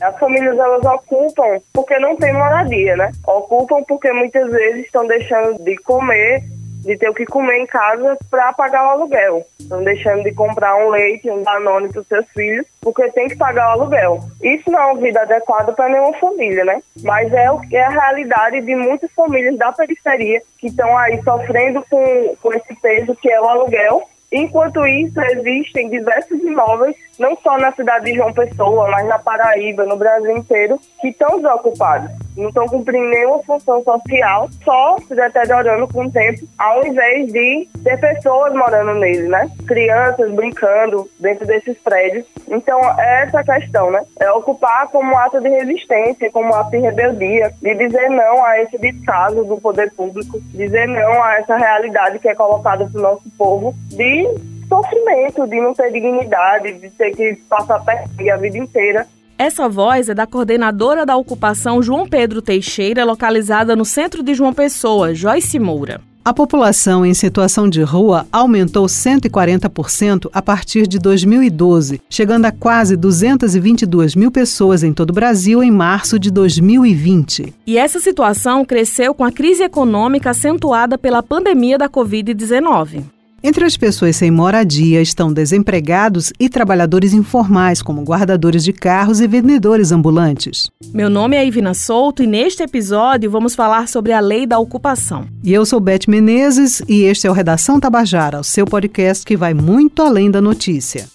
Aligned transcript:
As 0.00 0.18
famílias 0.18 0.58
elas 0.58 0.84
ocupam 0.84 1.60
porque 1.72 1.98
não 1.98 2.16
tem 2.16 2.32
moradia, 2.32 2.96
né? 2.96 3.10
Ocupam 3.26 3.82
porque 3.86 4.12
muitas 4.12 4.50
vezes 4.50 4.86
estão 4.86 5.06
deixando 5.06 5.62
de 5.62 5.76
comer 5.78 6.42
de 6.88 6.96
ter 6.96 7.10
o 7.10 7.14
que 7.14 7.26
comer 7.26 7.58
em 7.58 7.66
casa 7.66 8.16
para 8.30 8.52
pagar 8.52 8.86
o 8.86 8.90
aluguel. 8.90 9.46
Estão 9.60 9.82
deixando 9.82 10.22
de 10.22 10.32
comprar 10.32 10.76
um 10.76 10.88
leite, 10.88 11.30
um 11.30 11.42
danone 11.42 11.88
para 11.88 12.00
os 12.00 12.06
seus 12.06 12.26
filhos, 12.30 12.66
porque 12.80 13.10
tem 13.10 13.28
que 13.28 13.36
pagar 13.36 13.68
o 13.68 13.80
aluguel. 13.80 14.20
Isso 14.42 14.70
não 14.70 14.80
é 14.80 14.86
uma 14.86 15.00
vida 15.00 15.20
adequada 15.20 15.72
para 15.72 15.88
nenhuma 15.88 16.16
família, 16.18 16.64
né? 16.64 16.80
Mas 17.02 17.32
é, 17.32 17.50
o, 17.50 17.60
é 17.72 17.84
a 17.84 17.90
realidade 17.90 18.60
de 18.62 18.74
muitas 18.74 19.10
famílias 19.12 19.56
da 19.58 19.72
periferia 19.72 20.40
que 20.58 20.68
estão 20.68 20.96
aí 20.96 21.20
sofrendo 21.22 21.84
com, 21.90 22.36
com 22.40 22.52
esse 22.54 22.74
peso 22.80 23.14
que 23.16 23.30
é 23.30 23.40
o 23.40 23.48
aluguel 23.48 24.08
Enquanto 24.30 24.86
isso, 24.86 25.18
existem 25.20 25.88
diversos 25.88 26.38
imóveis, 26.40 26.94
não 27.18 27.36
só 27.36 27.56
na 27.58 27.72
cidade 27.72 28.06
de 28.06 28.16
João 28.16 28.32
Pessoa, 28.32 28.88
mas 28.90 29.06
na 29.06 29.18
Paraíba, 29.18 29.84
no 29.84 29.96
Brasil 29.96 30.36
inteiro, 30.36 30.78
que 31.00 31.08
estão 31.08 31.40
desocupados. 31.40 32.27
Não 32.38 32.50
estão 32.50 32.66
cumprindo 32.66 33.08
nenhuma 33.08 33.42
função 33.42 33.82
social, 33.82 34.48
só 34.64 34.96
se 34.98 35.14
deteriorando 35.14 35.88
com 35.88 36.04
o 36.04 36.10
tempo, 36.10 36.46
ao 36.56 36.86
invés 36.86 37.32
de 37.32 37.68
ter 37.82 37.98
pessoas 37.98 38.54
morando 38.54 38.94
nele, 38.94 39.28
né? 39.28 39.50
Crianças 39.66 40.32
brincando 40.32 41.10
dentro 41.18 41.44
desses 41.44 41.76
prédios. 41.78 42.24
Então, 42.48 42.78
é 42.96 43.24
essa 43.24 43.42
questão, 43.42 43.90
né? 43.90 44.00
É 44.20 44.30
ocupar 44.30 44.86
como 44.88 45.16
ato 45.18 45.40
de 45.40 45.48
resistência, 45.48 46.30
como 46.30 46.54
ato 46.54 46.70
de 46.70 46.78
rebeldia, 46.78 47.52
de 47.60 47.74
dizer 47.74 48.08
não 48.08 48.44
a 48.44 48.60
esse 48.60 48.78
descaso 48.78 49.44
do 49.44 49.60
poder 49.60 49.92
público, 49.92 50.40
dizer 50.54 50.86
não 50.86 51.22
a 51.22 51.34
essa 51.34 51.56
realidade 51.56 52.20
que 52.20 52.28
é 52.28 52.34
colocada 52.36 52.86
para 52.86 52.98
o 52.98 53.02
nosso 53.02 53.28
povo, 53.36 53.74
de 53.88 54.28
sofrimento, 54.68 55.46
de 55.46 55.60
não 55.60 55.74
ter 55.74 55.90
dignidade, 55.90 56.74
de 56.74 56.90
ter 56.90 57.10
que 57.16 57.34
passar 57.48 57.84
perrengue 57.84 58.30
a 58.30 58.36
vida 58.36 58.58
inteira. 58.58 59.06
Essa 59.38 59.68
voz 59.68 60.08
é 60.08 60.14
da 60.14 60.26
coordenadora 60.26 61.06
da 61.06 61.16
ocupação 61.16 61.80
João 61.80 62.08
Pedro 62.08 62.42
Teixeira, 62.42 63.04
localizada 63.04 63.76
no 63.76 63.84
centro 63.84 64.20
de 64.20 64.34
João 64.34 64.52
Pessoa, 64.52 65.14
Joyce 65.14 65.60
Moura. 65.60 66.00
A 66.24 66.34
população 66.34 67.06
em 67.06 67.14
situação 67.14 67.70
de 67.70 67.80
rua 67.80 68.26
aumentou 68.32 68.86
140% 68.86 70.28
a 70.32 70.42
partir 70.42 70.88
de 70.88 70.98
2012, 70.98 72.02
chegando 72.10 72.46
a 72.46 72.52
quase 72.52 72.96
222 72.96 74.16
mil 74.16 74.32
pessoas 74.32 74.82
em 74.82 74.92
todo 74.92 75.10
o 75.10 75.14
Brasil 75.14 75.62
em 75.62 75.70
março 75.70 76.18
de 76.18 76.32
2020. 76.32 77.54
E 77.64 77.78
essa 77.78 78.00
situação 78.00 78.64
cresceu 78.64 79.14
com 79.14 79.22
a 79.22 79.30
crise 79.30 79.62
econômica 79.62 80.30
acentuada 80.30 80.98
pela 80.98 81.22
pandemia 81.22 81.78
da 81.78 81.88
Covid-19. 81.88 83.04
Entre 83.40 83.64
as 83.64 83.76
pessoas 83.76 84.16
sem 84.16 84.32
moradia 84.32 85.00
estão 85.00 85.32
desempregados 85.32 86.32
e 86.40 86.48
trabalhadores 86.48 87.12
informais, 87.12 87.80
como 87.80 88.02
guardadores 88.02 88.64
de 88.64 88.72
carros 88.72 89.20
e 89.20 89.28
vendedores 89.28 89.92
ambulantes. 89.92 90.70
Meu 90.92 91.08
nome 91.08 91.36
é 91.36 91.46
Ivina 91.46 91.72
Souto 91.72 92.20
e 92.20 92.26
neste 92.26 92.64
episódio 92.64 93.30
vamos 93.30 93.54
falar 93.54 93.86
sobre 93.86 94.12
a 94.12 94.18
lei 94.18 94.44
da 94.44 94.58
ocupação. 94.58 95.24
E 95.44 95.52
eu 95.52 95.64
sou 95.64 95.78
Beth 95.78 96.08
Menezes 96.08 96.82
e 96.88 97.02
este 97.02 97.28
é 97.28 97.30
o 97.30 97.32
Redação 97.32 97.78
Tabajara, 97.78 98.40
o 98.40 98.44
seu 98.44 98.66
podcast 98.66 99.24
que 99.24 99.36
vai 99.36 99.54
muito 99.54 100.02
além 100.02 100.30
da 100.32 100.40
notícia. 100.40 101.06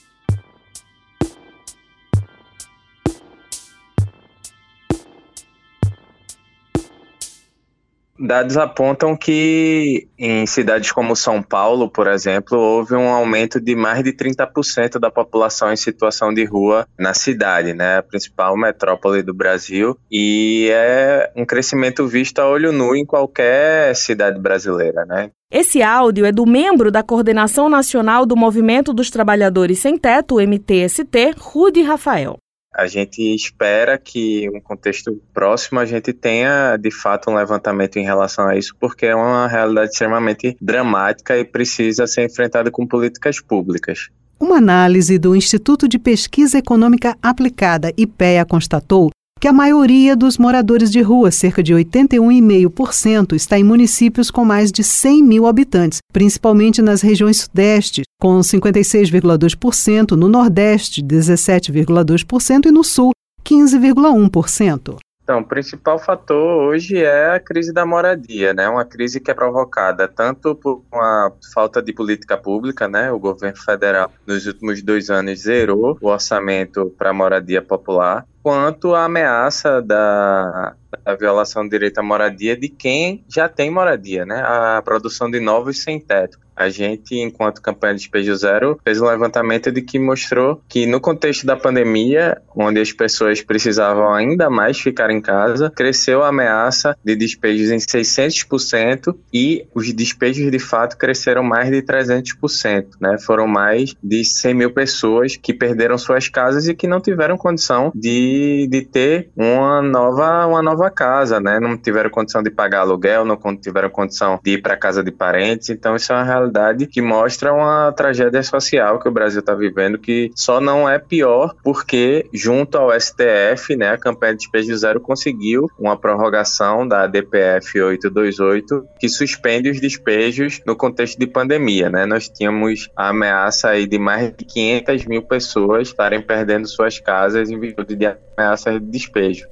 Dados 8.24 8.56
apontam 8.56 9.18
que 9.18 10.08
em 10.18 10.46
cidades 10.46 10.94
como 10.94 11.14
São 11.14 11.44
Paulo, 11.44 11.90
por 11.90 12.08
exemplo, 12.08 12.58
houve 12.58 12.96
um 12.96 13.10
aumento 13.10 13.60
de 13.60 13.76
mais 13.76 14.02
de 14.02 14.14
30% 14.14 14.98
da 14.98 15.12
população 15.12 15.74
em 15.74 15.76
situação 15.76 16.34
de 16.34 16.46
rua 16.46 16.88
na 16.98 17.14
cidade, 17.14 17.74
né, 17.74 17.98
a 17.98 18.02
principal 18.02 18.56
metrópole 18.56 19.22
do 19.22 19.34
Brasil, 19.34 19.98
e 20.10 20.70
é 20.72 21.34
um 21.36 21.46
crescimento 21.46 22.08
visto 22.08 22.40
a 22.40 22.48
olho 22.48 22.72
nu 22.72 22.95
em 22.95 23.06
qualquer 23.06 23.94
cidade 23.94 24.39
brasileira, 24.39 25.06
né? 25.06 25.30
Esse 25.52 25.83
áudio 25.83 26.26
é 26.26 26.32
do 26.32 26.45
membro 26.45 26.89
da 26.89 27.04
Coordenação 27.04 27.67
Nacional 27.67 28.26
do 28.26 28.38
Movimento 28.38 28.94
dos 28.94 29.10
Trabalhadores 29.10 29.80
Sem 29.80 29.98
Teto, 29.98 30.39
MTST, 30.39 31.36
Rude 31.38 31.82
Rafael 31.82 32.38
a 32.73 32.88
gente 32.88 33.22
espera 33.36 33.98
que, 33.98 34.50
um 34.50 34.60
contexto 34.60 35.22
próximo, 35.34 35.80
a 35.80 35.86
gente 35.86 36.11
tenha 36.11 36.76
de 36.78 36.89
fato 36.89 37.30
um 37.30 37.36
levantamento 37.36 37.98
em 37.98 38.04
relação 38.04 38.48
a 38.48 38.58
isso, 38.58 38.76
porque 38.80 39.06
é 39.06 39.16
uma 39.16 39.48
realidade 39.48 39.92
extremamente 39.92 40.58
dramática 40.60 41.38
e 41.38 41.45
precisa 41.45 42.08
ser 42.08 42.26
enfrentada 42.26 42.72
com 42.72 42.88
políticas 42.88 43.39
públicas. 43.39 44.10
Uma 44.39 44.58
análise 44.58 45.17
do 45.20 45.36
Instituto 45.36 45.88
de 45.88 46.00
Pesquisa 46.00 46.58
Econômica 46.58 47.16
Aplicada, 47.22 47.94
IPEA, 47.95 48.45
constatou 48.45 49.10
que 49.43 49.48
a 49.49 49.52
maioria 49.52 50.15
dos 50.15 50.37
moradores 50.37 50.89
de 50.89 51.02
rua, 51.02 51.30
cerca 51.30 51.61
de 51.61 51.73
81,5%, 51.73 53.33
está 53.36 53.59
em 53.59 53.64
municípios 53.65 54.31
com 54.31 54.45
mais 54.45 54.71
de 54.71 54.86
100 54.86 55.21
mil 55.21 55.45
habitantes, 55.45 55.99
principalmente 56.14 56.81
nas 56.81 57.02
regiões 57.02 57.42
Sudeste, 57.42 58.03
com 58.21 58.39
56,2%, 58.39 60.11
no 60.11 60.30
Nordeste, 60.30 61.03
17,2% 61.03 62.67
e 62.67 62.71
no 62.71 62.86
Sul, 62.86 63.11
15,1%. 63.43 64.95
Então, 65.23 65.39
o 65.39 65.45
principal 65.45 65.99
fator 65.99 66.64
hoje 66.64 66.98
é 66.98 67.36
a 67.36 67.39
crise 67.39 67.73
da 67.73 67.86
moradia, 67.86 68.53
né? 68.53 68.70
Uma 68.70 68.86
crise 68.86 69.20
que 69.20 69.32
é 69.32 69.33
provocada 69.33 70.08
tanto 70.08 70.55
por 70.55 70.83
uma 70.92 71.32
falta 71.53 71.82
de 71.82 71.92
política 71.92 72.37
pública, 72.37 72.87
né? 72.87 73.11
O 73.11 73.20
governo 73.20 73.58
federal 73.58 74.09
nos 74.26 74.45
últimos 74.45 74.82
dois 74.82 75.09
anos 75.09 75.42
zerou 75.42 75.98
o 76.02 76.08
orçamento 76.08 76.93
para 76.98 77.14
moradia 77.14 77.61
popular, 77.61 78.26
quanto 78.43 78.93
a 78.93 79.05
ameaça 79.05 79.81
da, 79.81 80.76
da 81.04 81.15
violação 81.15 81.64
do 81.64 81.70
direito 81.70 81.99
à 81.99 82.04
moradia 82.04 82.55
de 82.55 82.67
quem 82.67 83.23
já 83.27 83.48
tem 83.48 83.71
moradia, 83.71 84.26
né? 84.26 84.43
A 84.45 84.81
produção 84.83 85.31
de 85.31 85.39
novos 85.39 85.81
sem 85.81 85.99
teto. 85.99 86.37
A 86.55 86.70
gente, 86.70 87.15
enquanto 87.15 87.61
campanha 87.61 87.95
de 87.95 88.02
Despejo 88.02 88.36
Zero, 88.36 88.80
fez 88.83 89.02
um 89.02 89.08
levantamento 89.08 89.71
de 89.71 89.82
que 89.82 89.98
mostrou 89.98 90.61
que 90.70 90.86
no 90.86 91.02
contexto 91.02 91.45
da 91.45 91.55
pandemia, 91.55 92.39
onde 92.55 92.80
as 92.80 92.92
pessoas 92.92 93.42
precisavam 93.42 94.14
ainda 94.14 94.49
mais 94.49 94.80
ficar 94.80 95.09
em 95.09 95.20
casa, 95.20 95.71
cresceu 95.71 96.21
a 96.21 96.27
ameaça 96.27 96.95
de 97.03 97.15
despejos 97.15 97.71
em 97.71 97.77
600% 97.77 99.15
e 99.33 99.65
os 99.73 99.92
despejos 99.93 100.52
de 100.52 100.59
fato 100.59 100.98
cresceram 100.98 101.43
mais 101.43 101.70
de 101.70 101.82
300%, 101.82 102.86
né? 103.02 103.17
Foram 103.17 103.48
mais 103.48 103.95
de 104.03 104.23
100 104.23 104.53
mil 104.53 104.71
pessoas 104.71 105.36
que 105.36 105.53
perderam 105.53 105.98
suas 105.98 106.30
casas 106.30 106.67
e 106.67 106.76
que 106.76 106.87
não 106.87 107.02
tiveram 107.02 107.36
condição 107.36 107.92
de, 107.95 108.33
de 108.67 108.82
ter 108.82 109.30
uma 109.36 109.82
nova, 109.82 110.48
uma 110.48 110.61
nova 110.61 110.89
casa, 110.89 111.39
né? 111.39 111.60
Não 111.60 111.77
tiveram 111.77 112.10
condição 112.10 112.42
de 112.42 112.49
pagar 112.49 112.82
aluguel, 112.82 113.26
não 113.26 113.38
tiveram 113.55 113.89
condição 113.89 114.39
de 114.44 114.52
ir 114.52 114.61
para 114.61 114.77
casa 114.77 115.04
de 115.04 115.11
parentes, 115.11 115.70
então 115.70 115.95
isso 115.95 116.11
é 116.11 116.16
uma 116.16 116.23
realidade 116.23 116.88
que 116.88 117.02
mostra 117.02 117.54
uma 117.54 117.92
tragédia 117.92 118.44
social 118.44 118.99
que 118.99 119.08
o 119.08 119.11
Brasil 119.11 119.39
está 119.39 119.54
vivendo, 119.54 119.98
que 119.98 120.32
só 120.36 120.60
não 120.60 120.88
é 120.88 120.99
pior 120.99 121.54
porque, 121.64 122.27
junto 122.33 122.77
ao 122.77 122.92
STF, 122.99 123.76
né, 123.76 123.92
a 123.92 123.98
campanha 123.98 124.33
de 124.33 124.39
despejo 124.39 124.76
zero 124.76 125.00
conseguiu 125.00 125.67
uma 125.80 125.98
prorrogação 125.98 126.88
da 126.88 127.08
DPF 127.08 127.82
828 127.82 128.86
que 129.00 129.10
suspende 129.10 129.69
os 129.69 129.80
despejos 129.80 130.62
no 130.65 130.75
contexto 130.75 131.18
de 131.18 131.27
pandemia. 131.27 131.89
Né? 131.89 132.06
Nós 132.06 132.30
tínhamos 132.30 132.89
a 132.95 133.10
ameaça 133.10 133.69
aí 133.69 133.86
de 133.86 133.98
mais 133.98 134.33
de 134.36 134.45
500 134.45 135.06
mil 135.06 135.21
pessoas 135.21 135.89
estarem 135.89 136.21
perdendo 136.21 136.68
suas 136.68 137.00
casas 137.00 137.50
em 137.50 137.60
virtude 137.60 137.95
de 137.95 138.06
ameaças 138.38 138.80
de 138.80 138.88
despejo. 138.88 139.45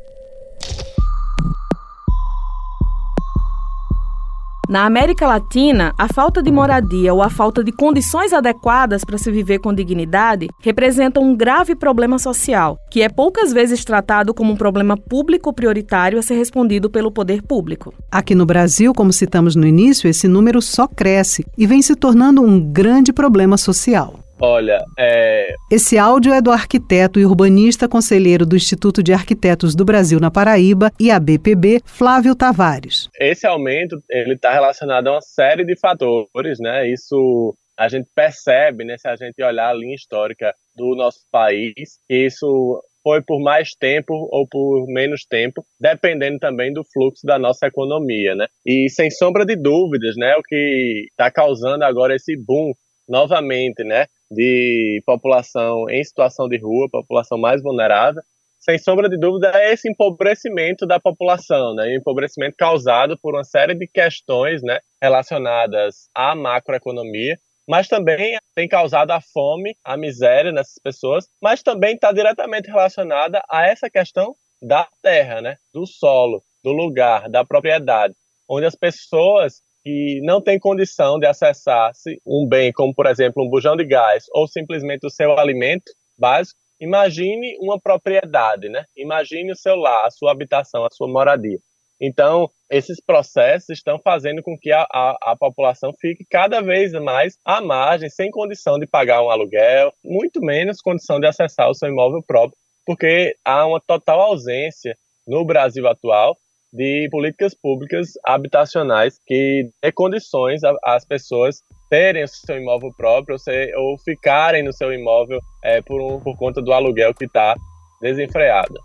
Na 4.71 4.85
América 4.85 5.27
Latina, 5.27 5.93
a 5.97 6.07
falta 6.07 6.41
de 6.41 6.49
moradia 6.49 7.13
ou 7.13 7.21
a 7.21 7.29
falta 7.29 7.61
de 7.61 7.73
condições 7.73 8.31
adequadas 8.31 9.03
para 9.03 9.17
se 9.17 9.29
viver 9.29 9.59
com 9.59 9.73
dignidade 9.73 10.47
representa 10.61 11.19
um 11.19 11.35
grave 11.35 11.75
problema 11.75 12.17
social, 12.17 12.77
que 12.89 13.01
é 13.01 13.09
poucas 13.09 13.51
vezes 13.51 13.83
tratado 13.83 14.33
como 14.33 14.53
um 14.53 14.55
problema 14.55 14.95
público 14.95 15.51
prioritário 15.51 16.17
a 16.17 16.21
ser 16.21 16.35
respondido 16.35 16.89
pelo 16.89 17.11
poder 17.11 17.41
público. 17.41 17.93
Aqui 18.09 18.33
no 18.33 18.45
Brasil, 18.45 18.93
como 18.93 19.11
citamos 19.11 19.57
no 19.57 19.67
início, 19.67 20.09
esse 20.09 20.25
número 20.25 20.61
só 20.61 20.87
cresce 20.87 21.45
e 21.57 21.67
vem 21.67 21.81
se 21.81 21.93
tornando 21.93 22.41
um 22.41 22.57
grande 22.57 23.11
problema 23.11 23.57
social. 23.57 24.20
Olha, 24.43 24.83
é... 24.97 25.53
Esse 25.71 25.99
áudio 25.99 26.33
é 26.33 26.41
do 26.41 26.49
arquiteto 26.49 27.19
e 27.19 27.25
urbanista 27.25 27.87
conselheiro 27.87 28.43
do 28.43 28.55
Instituto 28.55 29.03
de 29.03 29.13
Arquitetos 29.13 29.75
do 29.75 29.85
Brasil 29.85 30.19
na 30.19 30.31
Paraíba 30.31 30.91
e 30.99 31.11
a 31.11 31.19
BPB, 31.19 31.81
Flávio 31.85 32.35
Tavares. 32.35 33.07
Esse 33.19 33.45
aumento 33.45 34.01
ele 34.09 34.33
está 34.33 34.51
relacionado 34.51 35.07
a 35.07 35.11
uma 35.11 35.21
série 35.21 35.63
de 35.63 35.77
fatores, 35.79 36.57
né? 36.59 36.89
Isso 36.91 37.55
a 37.77 37.87
gente 37.87 38.07
percebe, 38.15 38.83
né? 38.83 38.97
Se 38.97 39.07
a 39.07 39.15
gente 39.15 39.43
olhar 39.43 39.69
a 39.69 39.73
linha 39.73 39.93
histórica 39.93 40.55
do 40.75 40.95
nosso 40.95 41.19
país, 41.31 41.99
isso 42.09 42.81
foi 43.03 43.21
por 43.21 43.39
mais 43.39 43.71
tempo 43.79 44.27
ou 44.31 44.47
por 44.47 44.87
menos 44.87 45.23
tempo, 45.23 45.63
dependendo 45.79 46.39
também 46.39 46.73
do 46.73 46.83
fluxo 46.83 47.25
da 47.25 47.37
nossa 47.37 47.67
economia, 47.67 48.33
né? 48.33 48.47
E 48.65 48.89
sem 48.89 49.11
sombra 49.11 49.45
de 49.45 49.55
dúvidas, 49.55 50.15
né, 50.17 50.35
o 50.35 50.41
que 50.41 51.07
está 51.11 51.31
causando 51.31 51.83
agora 51.83 52.15
esse 52.15 52.35
boom 52.37 52.73
novamente, 53.07 53.83
né, 53.83 54.05
de 54.31 55.03
população 55.05 55.89
em 55.89 56.01
situação 56.03 56.47
de 56.47 56.57
rua, 56.57 56.89
população 56.89 57.37
mais 57.37 57.61
vulnerável, 57.61 58.23
sem 58.61 58.77
sombra 58.77 59.09
de 59.09 59.17
dúvida, 59.17 59.51
é 59.55 59.73
esse 59.73 59.89
empobrecimento 59.89 60.85
da 60.85 60.99
população, 60.99 61.73
né? 61.73 61.95
empobrecimento 61.95 62.55
causado 62.55 63.17
por 63.17 63.33
uma 63.33 63.43
série 63.43 63.73
de 63.73 63.87
questões 63.87 64.61
né, 64.61 64.79
relacionadas 65.01 66.07
à 66.15 66.35
macroeconomia, 66.35 67.39
mas 67.67 67.87
também 67.87 68.37
tem 68.55 68.67
causado 68.67 69.11
a 69.11 69.19
fome, 69.19 69.75
a 69.83 69.97
miséria 69.97 70.51
nessas 70.51 70.79
pessoas, 70.81 71.27
mas 71.41 71.63
também 71.63 71.95
está 71.95 72.11
diretamente 72.11 72.69
relacionada 72.69 73.41
a 73.49 73.67
essa 73.67 73.89
questão 73.89 74.35
da 74.61 74.87
terra, 75.01 75.41
né? 75.41 75.57
do 75.73 75.87
solo, 75.87 76.43
do 76.63 76.71
lugar, 76.71 77.27
da 77.29 77.43
propriedade, 77.43 78.13
onde 78.47 78.67
as 78.67 78.75
pessoas 78.75 79.61
que 79.83 80.21
não 80.23 80.41
têm 80.41 80.59
condição 80.59 81.19
de 81.19 81.25
acessar 81.25 81.91
um 82.25 82.47
bem 82.47 82.71
como, 82.71 82.93
por 82.93 83.05
exemplo, 83.05 83.43
um 83.43 83.49
bujão 83.49 83.75
de 83.75 83.85
gás 83.85 84.25
ou 84.31 84.47
simplesmente 84.47 85.05
o 85.05 85.09
seu 85.09 85.37
alimento 85.37 85.91
básico, 86.17 86.59
imagine 86.79 87.57
uma 87.59 87.79
propriedade, 87.79 88.69
né? 88.69 88.85
Imagine 88.95 89.51
o 89.51 89.55
seu 89.55 89.75
lar, 89.75 90.05
a 90.05 90.11
sua 90.11 90.31
habitação, 90.31 90.85
a 90.85 90.89
sua 90.89 91.07
moradia. 91.07 91.57
Então, 91.99 92.49
esses 92.69 92.99
processos 92.99 93.69
estão 93.69 93.99
fazendo 93.99 94.41
com 94.41 94.57
que 94.57 94.71
a, 94.71 94.81
a, 94.91 95.17
a, 95.21 95.35
população 95.37 95.91
fique 95.99 96.25
cada 96.27 96.59
vez 96.59 96.93
mais 96.93 97.37
à 97.45 97.61
margem, 97.61 98.09
sem 98.09 98.31
condição 98.31 98.79
de 98.79 98.87
pagar 98.87 99.21
um 99.21 99.29
aluguel, 99.29 99.93
muito 100.03 100.41
menos 100.41 100.81
condição 100.81 101.19
de 101.19 101.27
acessar 101.27 101.69
o 101.69 101.75
seu 101.75 101.89
imóvel 101.89 102.23
próprio, 102.25 102.57
porque 102.87 103.35
há 103.45 103.67
uma 103.67 103.79
total 103.79 104.19
ausência 104.19 104.97
no 105.27 105.45
Brasil 105.45 105.87
atual 105.87 106.35
de 106.73 107.07
políticas 107.11 107.53
públicas 107.53 108.13
habitacionais 108.25 109.19
que 109.25 109.69
dê 109.81 109.91
condições 109.91 110.61
às 110.83 111.05
pessoas 111.05 111.61
terem 111.89 112.23
o 112.23 112.27
seu 112.27 112.57
imóvel 112.57 112.93
próprio 112.95 113.33
ou, 113.33 113.39
ser, 113.39 113.75
ou 113.75 113.97
ficarem 113.97 114.63
no 114.63 114.71
seu 114.71 114.93
imóvel 114.93 115.39
é, 115.63 115.81
por, 115.81 116.01
um, 116.01 116.19
por 116.19 116.37
conta 116.37 116.61
do 116.61 116.71
aluguel 116.71 117.13
que 117.13 117.25
está 117.25 117.55
desenfreado. 118.01 118.79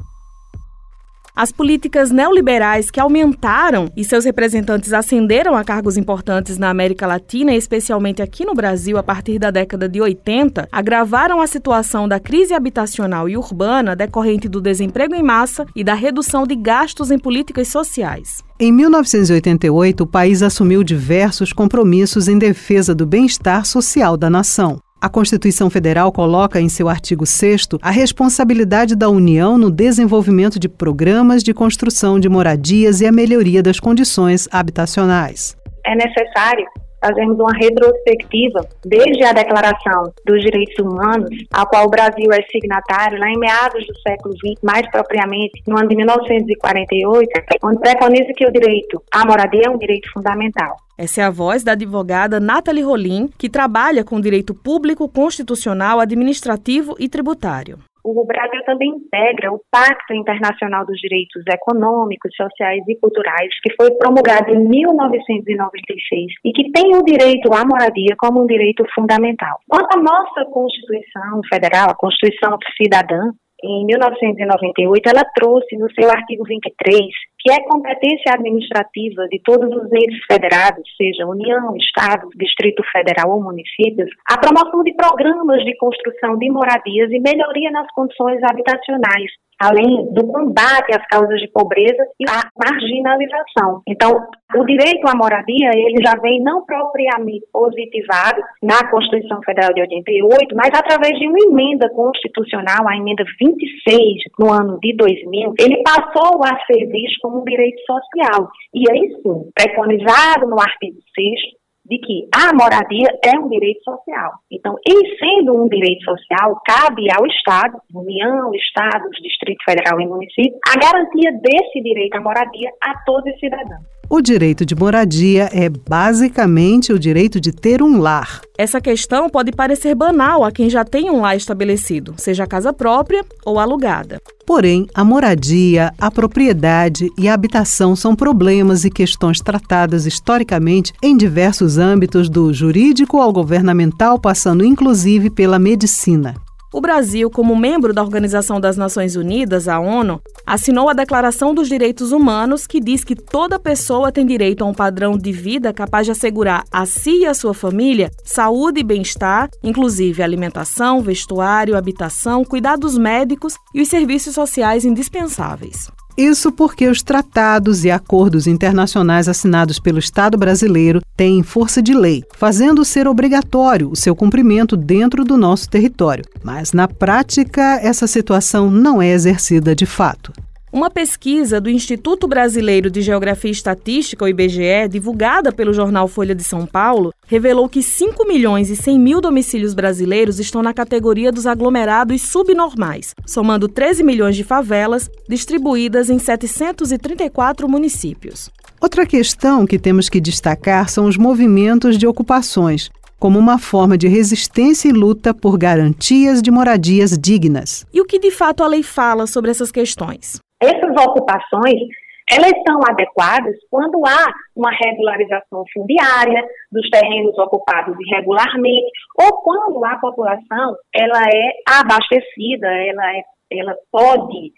As 1.37 1.53
políticas 1.53 2.11
neoliberais 2.11 2.91
que 2.91 2.99
aumentaram 2.99 3.91
e 3.95 4.03
seus 4.03 4.25
representantes 4.25 4.95
ascenderam 4.95 5.55
a 5.55 5.63
cargos 5.63 5.99
importantes 5.99 6.57
na 6.57 6.71
América 6.71 7.07
Latina, 7.07 7.55
especialmente 7.55 8.23
aqui 8.23 8.47
no 8.47 8.55
Brasil 8.55 8.97
a 8.97 9.03
partir 9.03 9.39
da 9.39 9.51
década 9.51 9.87
de 9.87 10.01
80, 10.01 10.67
agravaram 10.73 11.43
a 11.43 11.47
situação 11.47 12.09
da 12.09 12.19
crise 12.19 12.55
habitacional 12.55 13.29
e 13.29 13.37
urbana 13.37 13.95
decorrente 13.95 14.49
do 14.49 14.63
desemprego 14.63 15.15
em 15.15 15.23
massa 15.23 15.67
e 15.77 15.85
da 15.85 15.93
redução 15.93 16.47
de 16.47 16.57
gastos 16.57 17.11
em 17.11 17.19
políticas 17.19 17.69
sociais. 17.69 18.43
Em 18.59 18.73
1988, 18.73 20.05
o 20.05 20.07
país 20.07 20.43
assumiu 20.43 20.83
diversos 20.83 21.53
compromissos 21.53 22.29
em 22.29 22.39
defesa 22.39 22.95
do 22.95 23.05
bem-estar 23.05 23.67
social 23.67 24.17
da 24.17 24.31
nação. 24.31 24.81
A 25.01 25.09
Constituição 25.11 25.69
Federal 25.69 26.11
coloca 26.11 26.61
em 26.61 26.69
seu 26.69 26.89
artigo 26.89 27.27
6 27.27 27.69
a 27.83 27.91
responsabilidade 27.91 28.97
da 28.97 29.11
União 29.11 29.59
no 29.59 29.71
desenvolvimento 29.71 30.59
de 30.59 30.69
programas 30.69 31.43
de 31.43 31.53
construção 31.53 32.19
de 32.19 32.29
moradias 32.29 33.01
e 33.01 33.07
a 33.07 33.13
melhoria 33.13 33.63
das 33.63 33.79
condições 33.79 34.49
habitacionais. 34.51 35.57
É 35.85 35.95
necessário 35.95 36.67
fazemos 37.01 37.39
uma 37.39 37.53
retrospectiva 37.53 38.67
desde 38.85 39.25
a 39.25 39.33
Declaração 39.33 40.13
dos 40.25 40.43
Direitos 40.43 40.79
Humanos, 40.79 41.29
a 41.53 41.67
qual 41.67 41.87
o 41.87 41.91
Brasil 41.91 42.33
é 42.33 42.43
signatário 42.51 43.19
lá 43.19 43.29
em 43.29 43.39
meados 43.39 43.87
do 43.87 43.99
século 44.01 44.35
XX, 44.35 44.61
mais 44.63 44.89
propriamente 44.91 45.63
no 45.67 45.79
ano 45.79 45.89
de 45.89 45.97
1948, 45.97 47.31
onde 47.63 47.79
preconiza 47.81 48.33
que 48.37 48.47
o 48.47 48.53
direito 48.53 49.03
à 49.13 49.25
moradia 49.25 49.63
é 49.67 49.71
um 49.71 49.79
direito 49.79 50.11
fundamental. 50.13 50.77
Essa 50.99 51.21
é 51.21 51.25
a 51.25 51.31
voz 51.31 51.63
da 51.63 51.73
advogada 51.73 52.41
Nathalie 52.41 52.83
Rolim, 52.83 53.29
que 53.37 53.51
trabalha 53.51 54.03
com 54.03 54.21
direito 54.21 54.55
público, 54.55 55.07
constitucional, 55.09 56.01
administrativo 56.01 56.97
e 56.99 57.09
tributário 57.09 57.79
o 58.07 58.25
Brasil 58.25 58.63
também 58.65 58.89
integra 58.89 59.53
o 59.53 59.61
Pacto 59.71 60.15
Internacional 60.15 60.87
dos 60.87 60.99
Direitos 61.01 61.43
Econômicos, 61.49 62.35
Sociais 62.37 62.85
e 62.89 62.97
Culturais, 62.97 63.51
que 63.63 63.75
foi 63.75 63.91
promulgado 63.97 64.53
em 64.55 64.69
1996 64.69 66.33
e 66.45 66.53
que 66.53 66.71
tem 66.71 66.95
o 66.97 67.03
direito 67.03 67.53
à 67.53 67.65
moradia 67.65 68.15
como 68.19 68.43
um 68.43 68.47
direito 68.47 68.85
fundamental. 68.95 69.59
Quanto 69.69 69.99
à 69.99 70.01
nossa 70.01 70.45
Constituição 70.51 71.41
Federal, 71.53 71.89
a 71.91 71.97
Constituição 71.97 72.57
Cidadã, 72.77 73.33
em 73.67 73.85
1998, 73.85 75.09
ela 75.09 75.25
trouxe 75.35 75.77
no 75.77 75.91
seu 75.93 76.09
artigo 76.11 76.45
23 76.45 76.99
que 77.47 77.53
é 77.53 77.63
competência 77.63 78.33
administrativa 78.35 79.29
de 79.29 79.41
todos 79.45 79.71
os 79.71 79.87
entes 79.93 80.19
federados, 80.27 80.83
seja 80.97 81.25
União, 81.27 81.77
Estado, 81.77 82.29
Distrito 82.35 82.83
Federal 82.91 83.31
ou 83.31 83.41
municípios, 83.41 84.11
a 84.29 84.37
promoção 84.37 84.83
de 84.83 84.93
programas 84.95 85.63
de 85.65 85.77
construção 85.77 86.37
de 86.39 86.51
moradias 86.51 87.09
e 87.13 87.21
melhoria 87.21 87.71
nas 87.71 87.87
condições 87.93 88.43
habitacionais, 88.43 89.31
além 89.61 90.13
do 90.13 90.27
combate 90.27 90.95
às 90.95 91.07
causas 91.09 91.41
de 91.41 91.49
pobreza 91.49 92.07
e 92.21 92.25
à 92.29 92.43
marginalização. 92.57 93.83
Então, 93.87 94.27
o 94.55 94.65
direito 94.65 95.07
à 95.09 95.15
moradia, 95.17 95.71
ele 95.75 96.03
já 96.05 96.15
vem 96.21 96.41
não 96.43 96.65
propriamente 96.65 97.47
positivado 97.53 98.41
na 98.63 98.89
Constituição 98.91 99.41
Federal 99.43 99.73
de 99.75 99.81
88, 99.81 100.55
mas 100.55 100.71
através 100.75 101.19
de 101.19 101.27
uma 101.27 101.39
emenda 101.39 101.89
constitucional, 101.91 102.87
a 102.89 102.97
emenda 102.97 103.25
26, 103.41 104.23
no 104.39 104.53
ano 104.53 104.79
de 104.81 104.95
2000, 104.97 105.55
ele 105.59 105.83
passou 105.83 106.43
a 106.45 106.65
ser 106.67 106.87
visto 106.87 107.21
como 107.23 107.41
um 107.41 107.45
direito 107.45 107.79
social. 107.81 108.49
E 108.75 108.91
é 108.91 109.07
isso, 109.07 109.51
preconizado 109.55 110.47
no 110.47 110.61
artigo 110.61 110.99
6 111.15 111.66
de 111.89 111.99
que 111.99 112.29
a 112.35 112.53
moradia 112.53 113.09
é 113.25 113.39
um 113.39 113.49
direito 113.49 113.83
social. 113.83 114.33
Então, 114.51 114.77
em 114.87 115.17
sendo 115.19 115.57
um 115.57 115.69
direito 115.69 116.05
social, 116.05 116.61
cabe 116.67 117.07
ao 117.11 117.25
Estado, 117.27 117.79
União, 117.95 118.53
Estados, 118.55 119.17
Distrito 119.23 119.63
Federal 119.65 120.01
e 120.01 120.07
município, 120.07 120.59
a 120.67 120.79
garantia 120.79 121.33
desse 121.33 121.81
direito 121.83 122.17
à 122.17 122.21
moradia 122.21 122.71
a 122.83 122.99
todos 123.05 123.33
os 123.33 123.41
cidadãos. 123.41 123.96
O 124.09 124.21
direito 124.21 124.65
de 124.65 124.73
moradia 124.77 125.51
é 125.53 125.69
basicamente 125.69 126.93
o 126.93 126.99
direito 126.99 127.41
de 127.41 127.51
ter 127.51 127.83
um 127.83 127.99
lar. 127.99 128.41
Essa 128.57 128.81
questão 128.81 129.29
pode 129.29 129.51
parecer 129.51 129.97
banal 129.97 130.45
a 130.45 130.53
quem 130.53 130.71
já 130.71 130.85
tem 130.85 131.11
um 131.11 131.23
lar 131.23 131.37
estabelecido, 131.37 132.15
seja 132.17 132.47
casa 132.47 132.73
própria 132.73 133.25
ou 133.45 133.59
alugada. 133.59 134.21
Porém, 134.47 134.87
a 134.95 135.03
moradia, 135.03 135.93
a 135.99 136.09
propriedade 136.09 137.11
e 137.19 137.29
a 137.29 137.35
habitação 137.35 137.97
são 137.97 138.15
problemas 138.15 138.85
e 138.85 138.91
questões 138.91 139.41
tratadas 139.41 140.07
historicamente 140.07 140.93
em 141.03 141.17
diversos 141.17 141.77
âmbitos, 141.77 142.31
do 142.31 142.55
jurídico 142.55 143.19
ao 143.19 143.33
governamental, 143.33 144.21
passando 144.21 144.65
inclusive 144.65 145.31
pela 145.31 145.59
medicina. 145.59 146.46
O 146.73 146.81
Brasil, 146.81 147.31
como 147.31 147.55
membro 147.57 147.95
da 147.95 148.03
Organização 148.03 148.61
das 148.61 148.77
Nações 148.77 149.15
Unidas, 149.15 149.69
a 149.69 149.79
ONU, 149.79 150.21
assinou 150.45 150.89
a 150.89 150.93
Declaração 150.93 151.55
dos 151.55 151.69
Direitos 151.69 152.13
Humanos, 152.13 152.67
que 152.67 152.81
diz 152.81 153.05
que 153.05 153.15
toda 153.15 153.59
pessoa 153.59 154.11
tem 154.11 154.27
direito 154.27 154.63
a 154.63 154.67
um 154.67 154.75
padrão 154.75 155.17
de 155.17 155.31
vida 155.31 155.73
capaz 155.73 156.07
de 156.07 156.13
assegurar 156.13 156.65
a 156.71 156.85
si 156.85 157.21
e 157.21 157.27
a 157.27 157.35
sua 157.35 157.55
família 157.55 158.11
saúde 158.25 158.81
e 158.81 158.85
bem-estar, 158.85 159.49
inclusive 159.63 160.23
alimentação, 160.23 161.01
vestuário, 161.01 161.77
habitação, 161.77 162.45
cuidados 162.45 162.99
médicos 162.99 163.57
e 163.73 163.81
os 163.81 163.89
serviços 163.89 164.35
sociais 164.35 164.85
indispensáveis. 164.85 165.89
Isso 166.17 166.51
porque 166.51 166.89
os 166.89 167.03
tratados 167.03 167.85
e 167.85 167.91
acordos 167.91 168.47
internacionais 168.47 169.29
assinados 169.29 169.79
pelo 169.79 169.99
Estado 169.99 170.39
brasileiro 170.39 171.03
têm 171.15 171.43
força 171.43 171.83
de 171.83 171.93
lei, 171.93 172.25
fazendo 172.35 172.87
ser 172.87 173.07
obrigatório 173.07 173.91
o 173.91 173.97
seu 173.97 174.17
cumprimento 174.17 174.79
dentro 174.79 175.25
do 175.25 175.37
nosso 175.37 175.69
território. 175.69 176.25
Mas, 176.43 176.73
na 176.73 176.89
prática, 176.89 177.79
essa 177.83 178.07
situação 178.07 178.71
não 178.71 179.03
é 179.03 179.11
exercida 179.11 179.75
de 179.75 179.85
fato. 179.85 180.33
Uma 180.77 180.91
pesquisa 180.91 181.59
do 181.59 181.71
Instituto 181.71 182.29
Brasileiro 182.29 182.91
de 182.91 183.01
Geografia 183.01 183.49
e 183.49 183.53
Estatística, 183.53 184.23
o 184.23 184.29
IBGE, 184.29 184.87
divulgada 184.91 185.51
pelo 185.51 185.73
jornal 185.73 186.07
Folha 186.07 186.35
de 186.35 186.45
São 186.45 186.67
Paulo, 186.67 187.15
revelou 187.27 187.67
que 187.67 187.83
5 187.83 188.29
milhões 188.29 188.69
e 188.69 188.77
100 188.77 189.01
mil 189.01 189.19
domicílios 189.23 189.73
brasileiros 189.73 190.39
estão 190.39 190.63
na 190.63 190.75
categoria 190.75 191.33
dos 191.33 191.47
aglomerados 191.47 192.21
subnormais, 192.21 193.15
somando 193.25 193.69
13 193.69 194.05
milhões 194.05 194.37
de 194.37 194.45
favelas 194.45 195.09
distribuídas 195.27 196.11
em 196.11 196.19
734 196.19 197.67
municípios. 197.67 198.51
Outra 198.79 199.07
questão 199.07 199.67
que 199.67 199.79
temos 199.79 200.11
que 200.11 200.21
destacar 200.21 200.91
são 200.91 201.07
os 201.07 201.17
movimentos 201.17 201.97
de 201.97 202.07
ocupações, 202.07 202.91
como 203.19 203.39
uma 203.39 203.59
forma 203.59 203.97
de 203.97 204.09
resistência 204.09 204.91
e 204.91 204.93
luta 204.93 205.33
por 205.33 205.57
garantias 205.57 206.43
de 206.43 206.51
moradias 206.51 207.17
dignas. 207.17 207.87
E 207.95 207.99
o 207.99 208.05
que 208.05 208.19
de 208.19 208.31
fato 208.31 208.63
a 208.63 208.67
lei 208.67 208.83
fala 208.83 209.27
sobre 209.27 209.51
essas 209.51 209.73
questões? 209.73 210.39
Essas 210.61 210.95
ocupações, 211.07 211.89
elas 212.31 212.53
são 212.67 212.81
adequadas 212.89 213.55
quando 213.71 214.05
há 214.07 214.33
uma 214.55 214.71
regularização 214.71 215.65
fundiária 215.73 216.45
dos 216.73 216.89
terrenos 216.91 217.39
ocupados 217.39 217.97
irregularmente 218.01 218.91
ou 219.21 219.43
quando 219.43 219.85
a 219.85 219.97
população 219.99 220.77
ela 220.95 221.23
é 221.23 221.53
abastecida, 221.81 222.67
ela, 222.67 223.17
é, 223.17 223.23
ela 223.53 223.77
pode 223.93 224.53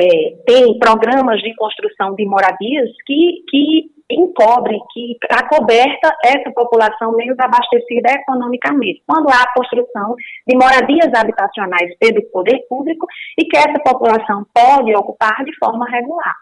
é, 0.00 0.34
tem 0.44 0.76
programas 0.78 1.40
de 1.40 1.54
construção 1.54 2.16
de 2.16 2.26
moradias 2.26 2.90
que, 3.06 3.44
que 3.48 3.93
encobre, 4.10 4.78
que 4.92 5.16
acoberta 5.30 6.14
essa 6.24 6.50
população 6.52 7.12
menos 7.12 7.38
abastecida 7.38 8.12
economicamente, 8.12 9.02
quando 9.06 9.28
há 9.30 9.42
a 9.42 9.52
construção 9.54 10.14
de 10.46 10.56
moradias 10.56 11.12
habitacionais 11.14 11.96
pelo 11.98 12.22
poder 12.30 12.64
público 12.68 13.06
e 13.38 13.44
que 13.44 13.56
essa 13.56 13.78
população 13.82 14.44
pode 14.54 14.94
ocupar 14.94 15.44
de 15.44 15.56
forma 15.58 15.88
regular. 15.88 16.34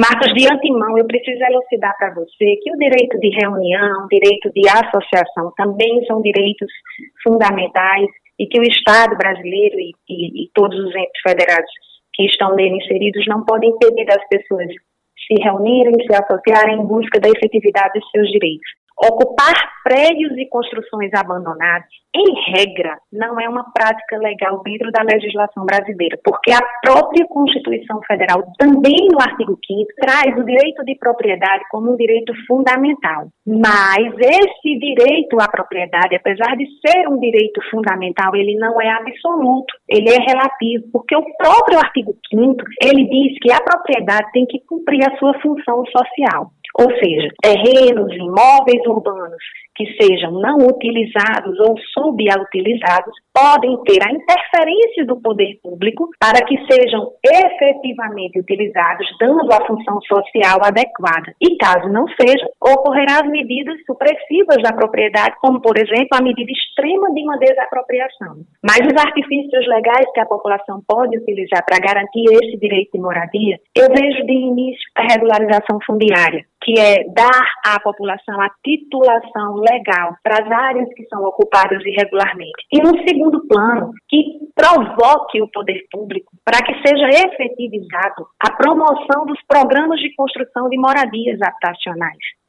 Marcos, 0.00 0.32
de 0.34 0.52
antemão, 0.52 0.98
eu 0.98 1.06
preciso 1.06 1.38
elucidar 1.44 1.96
para 1.96 2.14
você 2.14 2.56
que 2.62 2.72
o 2.72 2.78
direito 2.78 3.18
de 3.20 3.28
reunião, 3.28 4.04
o 4.04 4.08
direito 4.08 4.50
de 4.52 4.68
associação 4.68 5.52
também 5.56 6.04
são 6.06 6.20
direitos 6.20 6.70
fundamentais 7.22 8.08
e 8.38 8.46
que 8.46 8.58
o 8.58 8.62
Estado 8.64 9.16
brasileiro 9.16 9.78
e, 9.78 9.92
e, 10.08 10.44
e 10.44 10.50
todos 10.54 10.78
os 10.78 10.94
entes 10.96 11.20
federados 11.22 11.70
que 12.14 12.24
estão 12.24 12.54
nele 12.56 12.76
inseridos 12.78 13.24
não 13.26 13.44
podem 13.44 13.70
impedir 13.70 14.06
das 14.06 14.26
pessoas 14.28 14.66
se 15.32 15.42
reunirem, 15.42 15.94
se 16.06 16.14
associarem 16.14 16.80
em 16.80 16.86
busca 16.86 17.18
da 17.18 17.28
efetividade 17.28 17.98
dos 17.98 18.10
seus 18.10 18.28
direitos. 18.30 18.81
Ocupar 18.98 19.54
prédios 19.82 20.32
e 20.38 20.48
construções 20.48 21.10
abandonados, 21.14 21.88
em 22.14 22.54
regra, 22.54 22.98
não 23.12 23.40
é 23.40 23.48
uma 23.48 23.64
prática 23.72 24.16
legal 24.18 24.62
dentro 24.62 24.90
da 24.92 25.02
legislação 25.02 25.64
brasileira, 25.64 26.18
porque 26.22 26.52
a 26.52 26.60
própria 26.82 27.26
Constituição 27.26 28.00
Federal, 28.06 28.44
também 28.58 29.08
no 29.10 29.20
artigo 29.20 29.58
5 29.66 29.86
traz 30.00 30.38
o 30.38 30.44
direito 30.44 30.84
de 30.84 30.94
propriedade 30.96 31.64
como 31.70 31.92
um 31.92 31.96
direito 31.96 32.32
fundamental. 32.46 33.26
Mas 33.46 34.14
esse 34.18 34.78
direito 34.78 35.40
à 35.40 35.48
propriedade, 35.48 36.14
apesar 36.14 36.56
de 36.56 36.66
ser 36.86 37.08
um 37.08 37.18
direito 37.18 37.60
fundamental, 37.70 38.36
ele 38.36 38.56
não 38.56 38.80
é 38.80 38.90
absoluto, 38.90 39.74
ele 39.88 40.10
é 40.10 40.18
relativo, 40.18 40.90
porque 40.92 41.16
o 41.16 41.24
próprio 41.36 41.78
artigo 41.78 42.14
5 42.30 42.56
ele 42.82 43.04
diz 43.08 43.38
que 43.40 43.52
a 43.52 43.60
propriedade 43.60 44.30
tem 44.32 44.46
que 44.46 44.60
cumprir 44.66 45.00
a 45.08 45.16
sua 45.16 45.34
função 45.40 45.82
social. 45.86 46.50
Ou 46.78 46.90
seja, 46.98 47.28
terrenos, 47.42 48.12
imóveis 48.14 48.86
urbanos 48.86 49.42
que 49.74 49.86
sejam 50.00 50.32
não 50.32 50.58
utilizados 50.58 51.58
ou 51.60 51.74
subutilizados 51.92 53.14
podem 53.32 53.76
ter 53.84 53.98
a 54.04 54.12
interferência 54.12 55.06
do 55.06 55.20
poder 55.20 55.58
público 55.62 56.08
para 56.20 56.44
que 56.44 56.56
sejam 56.70 57.12
efetivamente 57.24 58.38
utilizados, 58.38 59.06
dando 59.18 59.50
a 59.52 59.66
função 59.66 60.00
social 60.02 60.58
adequada. 60.62 61.32
E 61.40 61.56
caso 61.56 61.88
não 61.88 62.06
seja, 62.08 62.46
ocorrerá 62.60 63.20
as 63.24 63.28
medidas 63.28 63.78
supressivas 63.86 64.62
da 64.62 64.72
propriedade, 64.72 65.36
como, 65.40 65.60
por 65.60 65.78
exemplo, 65.78 66.12
a 66.12 66.22
medida 66.22 66.50
extrema 66.52 67.12
de 67.14 67.22
uma 67.22 67.38
desapropriação. 67.38 68.44
Mas 68.62 68.80
os 68.86 68.96
artifícios 68.96 69.66
legais 69.66 70.06
que 70.12 70.20
a 70.20 70.26
população 70.26 70.82
pode 70.86 71.16
utilizar 71.16 71.64
para 71.64 71.80
garantir 71.80 72.24
esse 72.30 72.58
direito 72.58 72.92
de 72.92 73.00
moradia, 73.00 73.58
eu 73.74 73.88
vejo 73.88 74.26
de 74.26 74.32
início 74.32 74.82
a 74.96 75.02
regularização 75.12 75.78
fundiária, 75.86 76.44
que 76.62 76.78
é 76.78 77.04
dar 77.12 77.44
à 77.66 77.80
população 77.80 78.40
a 78.40 78.48
titulação 78.64 79.56
legal 79.56 80.14
para 80.22 80.42
as 80.42 80.50
áreas 80.50 80.88
que 80.94 81.04
são 81.06 81.22
ocupadas 81.24 81.82
irregularmente. 81.84 82.66
E 82.72 82.80
no 82.80 82.96
segundo 83.06 83.46
plano, 83.46 83.92
que 84.08 84.22
provoque 84.54 85.42
o 85.42 85.50
poder 85.50 85.82
público 85.90 86.32
para 86.44 86.58
que 86.64 86.72
seja 86.86 87.08
efetivizado 87.08 88.26
a 88.40 88.52
promoção 88.52 89.26
dos 89.26 89.40
programas 89.46 90.00
de 90.00 90.14
construção 90.14 90.68
de 90.68 90.78
moradias 90.78 91.38
habitacionais. 91.42 92.42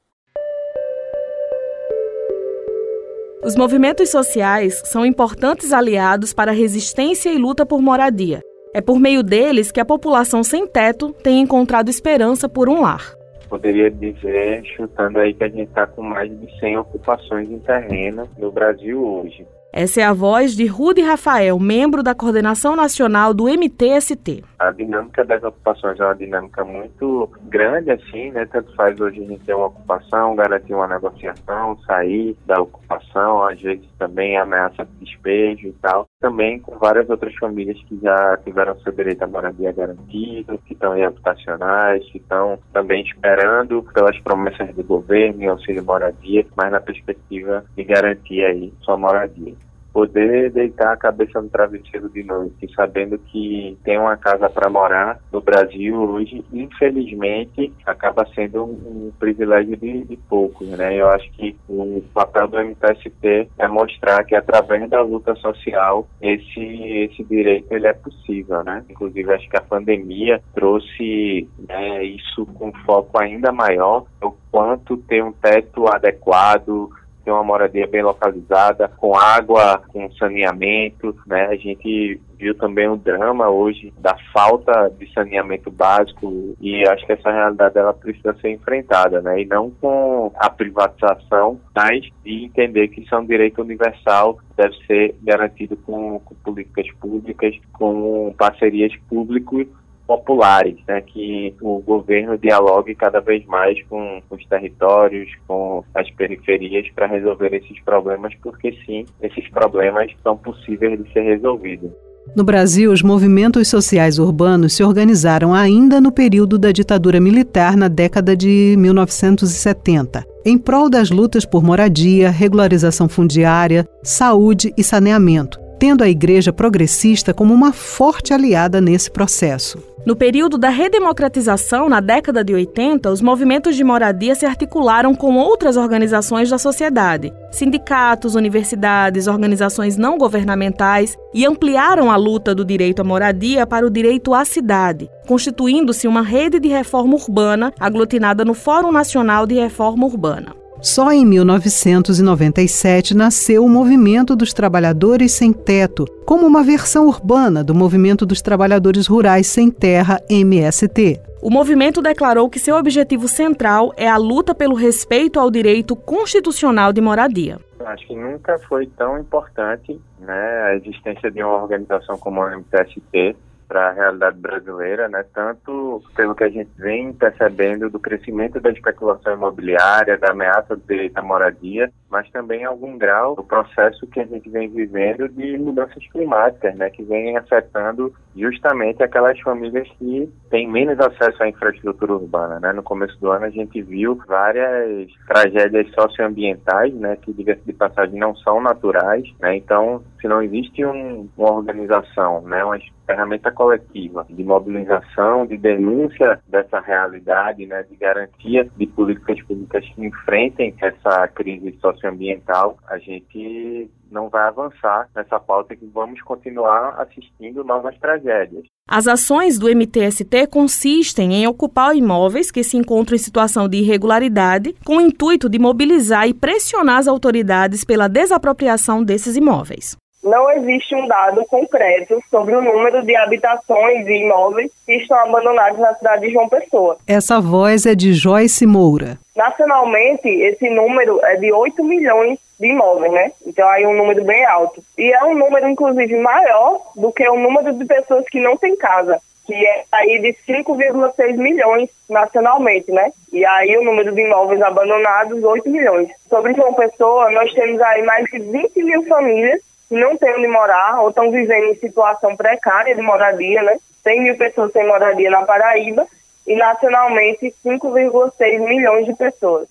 Os 3.44 3.58
movimentos 3.58 4.10
sociais 4.10 4.82
são 4.86 5.06
importantes 5.06 5.74
aliados 5.74 6.34
para 6.34 6.52
a 6.52 6.56
resistência 6.56 7.30
e 7.30 7.38
luta 7.38 7.66
por 7.66 7.82
moradia. 7.82 8.40
É 8.74 8.82
por 8.82 9.00
meio 9.00 9.22
deles 9.22 9.72
que 9.72 9.82
a 9.82 9.86
população 9.86 10.44
sem 10.44 10.66
teto 10.66 11.12
tem 11.12 11.42
encontrado 11.42 11.90
esperança 11.90 12.48
por 12.48 12.70
um 12.70 12.82
lar 12.82 13.23
poderia 13.54 13.92
dizer, 13.92 14.66
chutando 14.66 15.20
aí 15.20 15.32
que 15.32 15.44
a 15.44 15.48
gente 15.48 15.70
está 15.70 15.86
com 15.86 16.02
mais 16.02 16.28
de 16.40 16.60
100 16.60 16.78
ocupações 16.78 17.52
em 17.52 17.60
terreno 17.60 18.28
no 18.36 18.52
Brasil 18.52 19.00
hoje. 19.00 19.46
Essa 19.76 20.02
é 20.02 20.04
a 20.04 20.14
voz 20.14 20.56
de 20.56 20.68
Rudy 20.68 21.02
Rafael, 21.02 21.60
membro 21.60 22.04
da 22.04 22.14
coordenação 22.14 22.76
nacional 22.76 23.34
do 23.34 23.46
MTST. 23.46 24.44
A 24.60 24.70
dinâmica 24.70 25.26
das 25.26 25.44
ocupações 25.44 26.00
é 26.00 26.06
uma 26.06 26.14
dinâmica 26.14 26.64
muito 26.64 27.28
grande, 27.46 27.90
assim, 27.90 28.30
né? 28.30 28.46
Tanto 28.46 28.72
faz 28.76 29.02
hoje 29.02 29.24
a 29.24 29.26
gente 29.26 29.44
ter 29.44 29.56
uma 29.56 29.66
ocupação, 29.66 30.36
garantir 30.36 30.76
uma 30.76 30.88
negociação, 30.88 31.76
sair 31.88 32.38
da 32.46 32.62
ocupação, 32.62 33.44
às 33.48 33.60
vezes 33.60 33.90
também 33.98 34.38
ameaça 34.38 34.86
de 34.86 35.06
despejo 35.06 35.68
e 35.68 35.74
tal. 35.82 36.08
Também 36.22 36.60
com 36.60 36.78
várias 36.78 37.10
outras 37.10 37.34
famílias 37.38 37.82
que 37.86 38.00
já 38.00 38.38
tiveram 38.44 38.80
seu 38.82 38.92
direito 38.92 39.24
à 39.24 39.28
moradia 39.28 39.72
garantido, 39.72 40.60
que 40.68 40.74
estão 40.74 40.96
em 40.96 41.04
habitacionais, 41.04 42.06
que 42.12 42.20
estão 42.20 42.60
também 42.72 43.04
esperando 43.04 43.82
pelas 43.92 44.20
promessas 44.20 44.70
do 44.76 44.84
governo 44.84 45.42
em 45.42 45.48
auxílio 45.48 45.84
moradia, 45.84 46.46
mas 46.56 46.72
na 46.72 46.80
perspectiva 46.80 47.66
de 47.76 47.84
garantir 47.84 48.46
aí 48.46 48.72
sua 48.84 48.96
moradia 48.96 49.56
poder 49.94 50.52
deitar 50.52 50.92
a 50.92 50.98
cabeça 50.98 51.40
no 51.40 51.50
travesseiro 51.50 52.10
de 52.10 52.24
noite, 52.24 52.68
sabendo 52.76 53.18
que 53.20 53.78
tem 53.84 54.00
uma 54.00 54.18
casa 54.18 54.50
para 54.50 54.70
morar 54.70 55.20
no 55.32 55.40
Brasil 55.40 55.96
hoje, 55.96 56.44
infelizmente, 56.52 57.72
acaba 57.86 58.26
sendo 58.34 58.64
um, 58.64 59.12
privilégio 59.20 59.78
de, 59.78 60.04
de, 60.04 60.18
poucos, 60.18 60.68
né? 60.70 61.00
Eu 61.00 61.10
acho 61.10 61.32
que 61.34 61.56
o 61.70 62.04
papel 62.14 62.48
do 62.48 62.58
MTST 62.58 63.50
é 63.60 63.68
mostrar 63.68 64.24
que 64.24 64.36
através 64.36 64.90
da 64.90 65.02
luta 65.02 65.36
social 65.36 66.08
esse 66.22 66.64
esse 67.04 67.24
direito 67.24 67.72
ele 67.72 67.88
é 67.88 67.94
possível, 67.94 68.64
né? 68.64 68.84
Inclusive 68.90 69.32
acho 69.32 69.48
que 69.50 69.58
a 69.58 69.62
pandemia 69.62 70.42
trouxe 70.54 71.48
né, 71.68 72.04
isso 72.04 72.46
com 72.46 72.72
foco 72.86 73.20
ainda 73.22 73.52
maior, 73.52 74.06
o 74.22 74.32
quanto 74.52 74.98
ter 74.98 75.24
um 75.24 75.32
teto 75.32 75.88
adequado 75.88 76.90
ter 77.24 77.32
uma 77.32 77.44
moradia 77.44 77.88
bem 77.88 78.02
localizada, 78.02 78.88
com 78.98 79.16
água, 79.16 79.82
com 79.88 80.12
saneamento, 80.14 81.16
né? 81.26 81.48
A 81.48 81.56
gente 81.56 82.20
viu 82.38 82.56
também 82.56 82.90
o 82.90 82.98
drama 82.98 83.50
hoje 83.50 83.94
da 83.98 84.18
falta 84.34 84.92
de 85.00 85.12
saneamento 85.14 85.72
básico 85.72 86.56
e 86.60 86.86
acho 86.88 87.06
que 87.06 87.14
essa 87.14 87.32
realidade 87.32 87.78
ela 87.78 87.94
precisa 87.94 88.36
ser 88.42 88.52
enfrentada, 88.52 89.22
né? 89.22 89.42
E 89.42 89.46
não 89.46 89.72
com 89.72 90.32
a 90.36 90.50
privatização, 90.50 91.60
mas 91.74 92.02
de 92.24 92.46
entender 92.46 92.90
que 92.90 93.02
isso 93.02 93.16
é 93.16 93.20
um 93.20 93.26
direito 93.26 93.62
universal, 93.62 94.38
deve 94.58 94.76
ser 94.86 95.16
garantido 95.24 95.78
com, 95.78 96.20
com 96.20 96.36
políticas 96.36 96.92
públicas, 97.00 97.56
com 97.72 98.34
parcerias 98.38 98.94
públicas 99.10 99.68
populares, 100.06 100.78
né, 100.88 101.02
que 101.02 101.56
o 101.62 101.80
governo 101.80 102.38
dialogue 102.38 102.96
cada 102.96 103.20
vez 103.20 103.46
mais 103.46 103.82
com 103.84 104.22
os 104.30 104.46
territórios, 104.46 105.30
com 105.48 105.84
as 105.94 106.10
periferias 106.12 106.90
para 106.94 107.08
resolver 107.08 107.54
esses 107.54 107.80
problemas, 107.84 108.34
porque 108.42 108.78
sim, 108.86 109.06
esses 109.22 109.50
problemas 109.50 110.12
são 110.22 110.38
possíveis 110.38 111.02
de 111.02 111.12
ser 111.12 111.22
resolvidos. 111.22 111.92
No 112.36 112.44
Brasil, 112.44 112.92
os 112.92 113.04
movimentos 113.04 113.68
sociais 113.68 114.18
urbanos 114.18 114.74
se 114.74 114.84
organizaram 114.84 115.54
ainda 115.54 116.00
no 116.00 116.12
período 116.12 116.58
da 116.58 116.72
ditadura 116.72 117.20
militar 117.20 117.76
na 117.76 117.90
década 117.90 118.36
de 118.36 118.76
1970, 118.78 120.26
em 120.46 120.58
prol 120.58 120.90
das 120.90 121.12
lutas 121.12 121.46
por 121.46 121.62
moradia, 121.62 122.30
regularização 122.32 123.10
fundiária, 123.10 123.86
saúde 124.02 124.74
e 124.78 124.84
saneamento, 124.84 125.60
tendo 125.84 126.02
a 126.02 126.08
Igreja 126.08 126.54
Progressista 126.54 127.34
como 127.34 127.54
uma 127.54 127.74
forte 127.74 128.34
aliada 128.34 128.80
nesse 128.80 129.12
processo. 129.12 129.84
No 130.06 130.16
período 130.16 130.58
da 130.58 130.70
redemocratização, 130.70 131.90
na 131.90 132.00
década 132.00 132.42
de 132.42 132.54
80, 132.54 133.12
os 133.12 133.22
movimentos 133.22 133.76
de 133.76 133.84
moradia 133.84 134.34
se 134.34 134.46
articularam 134.46 135.14
com 135.14 135.36
outras 135.36 135.76
organizações 135.76 136.50
da 136.50 136.58
sociedade, 136.58 137.34
sindicatos, 137.52 138.34
universidades, 138.34 139.28
organizações 139.28 139.98
não 139.98 140.18
governamentais 140.18 141.18
e 141.34 141.46
ampliaram 141.46 142.10
a 142.10 142.16
luta 142.16 142.56
do 142.56 142.64
direito 142.64 143.02
à 143.02 143.04
moradia 143.04 143.68
para 143.68 143.86
o 143.86 143.90
direito 143.90 144.34
à 144.34 144.46
cidade, 144.46 145.10
constituindo-se 145.28 146.08
uma 146.08 146.22
rede 146.22 146.62
de 146.62 146.70
reforma 146.70 147.16
urbana 147.16 147.74
aglutinada 147.78 148.46
no 148.46 148.54
Fórum 148.54 148.90
Nacional 148.90 149.46
de 149.46 149.56
Reforma 149.56 150.06
Urbana. 150.06 150.63
Só 150.84 151.14
em 151.14 151.26
1997 151.26 153.16
nasceu 153.16 153.64
o 153.64 153.70
Movimento 153.70 154.36
dos 154.36 154.52
Trabalhadores 154.52 155.32
Sem 155.32 155.54
Teto, 155.54 156.04
como 156.26 156.46
uma 156.46 156.62
versão 156.62 157.08
urbana 157.08 157.64
do 157.64 157.74
Movimento 157.74 158.26
dos 158.26 158.42
Trabalhadores 158.42 159.08
Rurais 159.08 159.48
Sem 159.48 159.72
Terra, 159.72 160.20
MST. 160.30 161.22
O 161.42 161.50
movimento 161.50 162.02
declarou 162.02 162.50
que 162.50 162.60
seu 162.60 162.76
objetivo 162.76 163.30
central 163.30 163.94
é 163.96 164.10
a 164.10 164.18
luta 164.18 164.54
pelo 164.54 164.76
respeito 164.76 165.40
ao 165.40 165.50
direito 165.50 165.96
constitucional 165.96 166.92
de 166.92 167.00
moradia. 167.00 167.60
Acho 167.86 168.06
que 168.06 168.16
nunca 168.16 168.60
foi 168.68 168.86
tão 168.88 169.18
importante 169.18 169.98
né, 170.20 170.64
a 170.64 170.76
existência 170.76 171.32
de 171.32 171.42
uma 171.42 171.64
organização 171.64 172.18
como 172.18 172.42
a 172.42 172.58
MTST 172.58 173.38
para 173.74 173.90
a 173.90 173.92
realidade 173.92 174.38
brasileira, 174.38 175.10
né? 175.10 175.26
Tanto 175.34 176.04
pelo 176.16 176.36
que 176.36 176.44
a 176.44 176.50
gente 176.50 176.70
vem 176.78 177.12
percebendo 177.12 177.90
do 177.90 178.00
crescimento 178.00 178.62
da 178.62 178.70
especulação 178.70 179.34
imobiliária, 179.34 180.16
da 180.16 180.30
ameaça 180.30 180.76
do 180.76 180.84
direito 180.88 181.18
à 181.18 181.24
moradia, 181.24 181.92
mas 182.08 182.30
também 182.30 182.62
em 182.62 182.66
algum 182.66 182.96
grau 183.00 183.34
o 183.34 183.44
processo 183.44 184.06
que 184.06 184.20
a 184.20 184.26
gente 184.26 184.48
vem 184.48 184.70
vivendo 184.70 185.28
de 185.28 185.58
mudanças 185.58 186.06
climáticas, 186.12 186.76
né, 186.76 186.92
que 186.92 187.02
vem 187.02 187.36
afetando 187.36 188.14
justamente 188.36 189.02
aquelas 189.02 189.40
famílias 189.40 189.90
que 189.98 190.32
têm 190.52 190.70
menos 190.70 191.00
acesso 191.00 191.42
à 191.42 191.50
infraestrutura 191.50 192.14
urbana, 192.14 192.60
né? 192.60 192.74
No 192.74 192.84
começo 192.84 193.20
do 193.20 193.32
ano 193.32 193.46
a 193.46 193.50
gente 193.50 193.82
viu 193.82 194.22
várias 194.28 195.10
tragédias 195.28 195.90
socioambientais, 195.96 196.94
né, 196.94 197.16
que 197.16 197.34
diga-se 197.34 197.64
de 197.66 197.74
passagem 197.74 198.20
não 198.20 198.36
são 198.36 198.62
naturais, 198.62 199.28
né? 199.40 199.56
Então, 199.56 200.04
se 200.22 200.28
não 200.28 200.44
existe 200.44 200.86
um, 200.86 201.28
uma 201.36 201.52
organização, 201.52 202.42
né, 202.42 202.64
uma 202.64 202.78
ferramenta 203.06 203.52
coletiva 203.52 204.26
de 204.30 204.44
mobilização, 204.44 205.46
de 205.46 205.58
denúncia 205.58 206.40
dessa 206.48 206.80
realidade, 206.80 207.66
né, 207.66 207.84
de 207.84 207.96
garantia 207.96 208.70
de 208.76 208.88
políticas 208.88 209.42
públicas 209.44 209.86
que 209.94 210.06
enfrentem 210.06 210.74
essa 210.82 211.28
crise 211.28 211.78
socioambiental, 211.82 212.78
a 212.88 212.98
gente 212.98 213.90
não 214.12 214.30
vai 214.30 214.48
avançar 214.48 215.10
nessa 215.16 215.40
pauta 215.40 215.76
que 215.76 215.86
vamos 215.88 216.22
continuar 216.22 217.02
assistindo 217.02 217.64
novas 217.64 217.98
tragédias. 217.98 218.64
As 218.88 219.08
ações 219.08 219.58
do 219.58 219.68
MTST 219.68 220.48
consistem 220.48 221.34
em 221.34 221.48
ocupar 221.48 221.96
imóveis 221.96 222.52
que 222.52 222.64
se 222.64 222.78
encontram 222.78 223.16
em 223.16 223.20
situação 223.20 223.68
de 223.68 223.78
irregularidade, 223.78 224.76
com 224.86 224.98
o 224.98 225.02
intuito 225.02 225.50
de 225.50 225.58
mobilizar 225.58 226.28
e 226.28 226.34
pressionar 226.34 227.00
as 227.00 227.08
autoridades 227.08 227.84
pela 227.84 228.08
desapropriação 228.08 229.04
desses 229.04 229.36
imóveis 229.36 229.98
não 230.24 230.50
existe 230.52 230.96
um 230.96 231.06
dado 231.08 231.44
concreto 231.46 232.22
sobre 232.30 232.56
o 232.56 232.62
número 232.62 233.04
de 233.04 233.16
habitações 233.16 234.08
e 234.08 234.24
imóveis 234.24 234.72
que 234.86 234.94
estão 234.94 235.18
abandonados 235.20 235.80
na 235.80 235.94
cidade 235.96 236.28
de 236.28 236.34
João 236.34 236.48
Pessoa. 236.48 236.98
Essa 237.06 237.42
voz 237.42 237.86
é 237.86 237.94
de 237.94 238.14
Joyce 238.14 238.66
Moura. 238.66 239.20
Nacionalmente, 239.36 240.30
esse 240.30 240.70
número 240.70 241.20
é 241.26 241.36
de 241.36 241.52
8 241.52 241.84
milhões 241.84 242.40
de 242.60 242.68
imóveis, 242.68 243.12
né? 243.12 243.32
Então 243.46 243.68
aí 243.68 243.84
é 243.84 243.88
um 243.88 243.98
número 243.98 244.24
bem 244.24 244.46
alto. 244.46 244.82
E 244.98 245.12
é 245.12 245.24
um 245.26 245.36
número, 245.36 245.68
inclusive, 245.68 246.16
maior 246.20 246.80
do 246.96 247.12
que 247.12 247.28
o 247.28 247.38
número 247.38 247.74
de 247.74 247.86
pessoas 247.86 248.24
que 248.30 248.40
não 248.40 248.56
têm 248.56 248.76
casa 248.78 249.20
que 249.46 249.54
é 249.54 249.84
aí 249.92 250.20
de 250.22 250.34
5,6 250.48 251.36
milhões 251.36 251.90
nacionalmente, 252.10 252.92
né? 252.92 253.12
E 253.32 253.46
aí 253.46 253.78
o 253.78 253.84
número 253.84 254.14
de 254.14 254.22
imóveis 254.22 254.62
abandonados, 254.62 255.44
8 255.44 255.70
milhões. 255.70 256.10
Sobre 256.30 256.54
João 256.54 256.74
Pessoa, 256.74 257.30
nós 257.32 257.52
temos 257.54 257.82
aí 257.82 258.04
mais 258.04 258.26
de 258.32 258.40
20 258.40 258.84
mil 258.84 259.06
famílias 259.06 259.62
que 259.88 259.96
não 259.96 260.18
têm 260.18 260.36
onde 260.36 260.48
morar 260.48 261.02
ou 261.02 261.10
estão 261.10 261.32
vivendo 261.32 261.66
em 261.66 261.76
situação 261.76 262.36
precária 262.36 262.96
de 262.96 263.02
moradia, 263.02 263.62
né? 263.64 263.78
100 264.04 264.24
mil 264.24 264.38
pessoas 264.38 264.72
sem 264.72 264.86
moradia 264.86 265.30
na 265.30 265.44
Paraíba 265.44 266.06
e 266.46 266.56
nacionalmente 266.56 267.54
5,6 267.66 268.60
milhões 268.60 269.06
de 269.06 269.16
pessoas. 269.16 269.68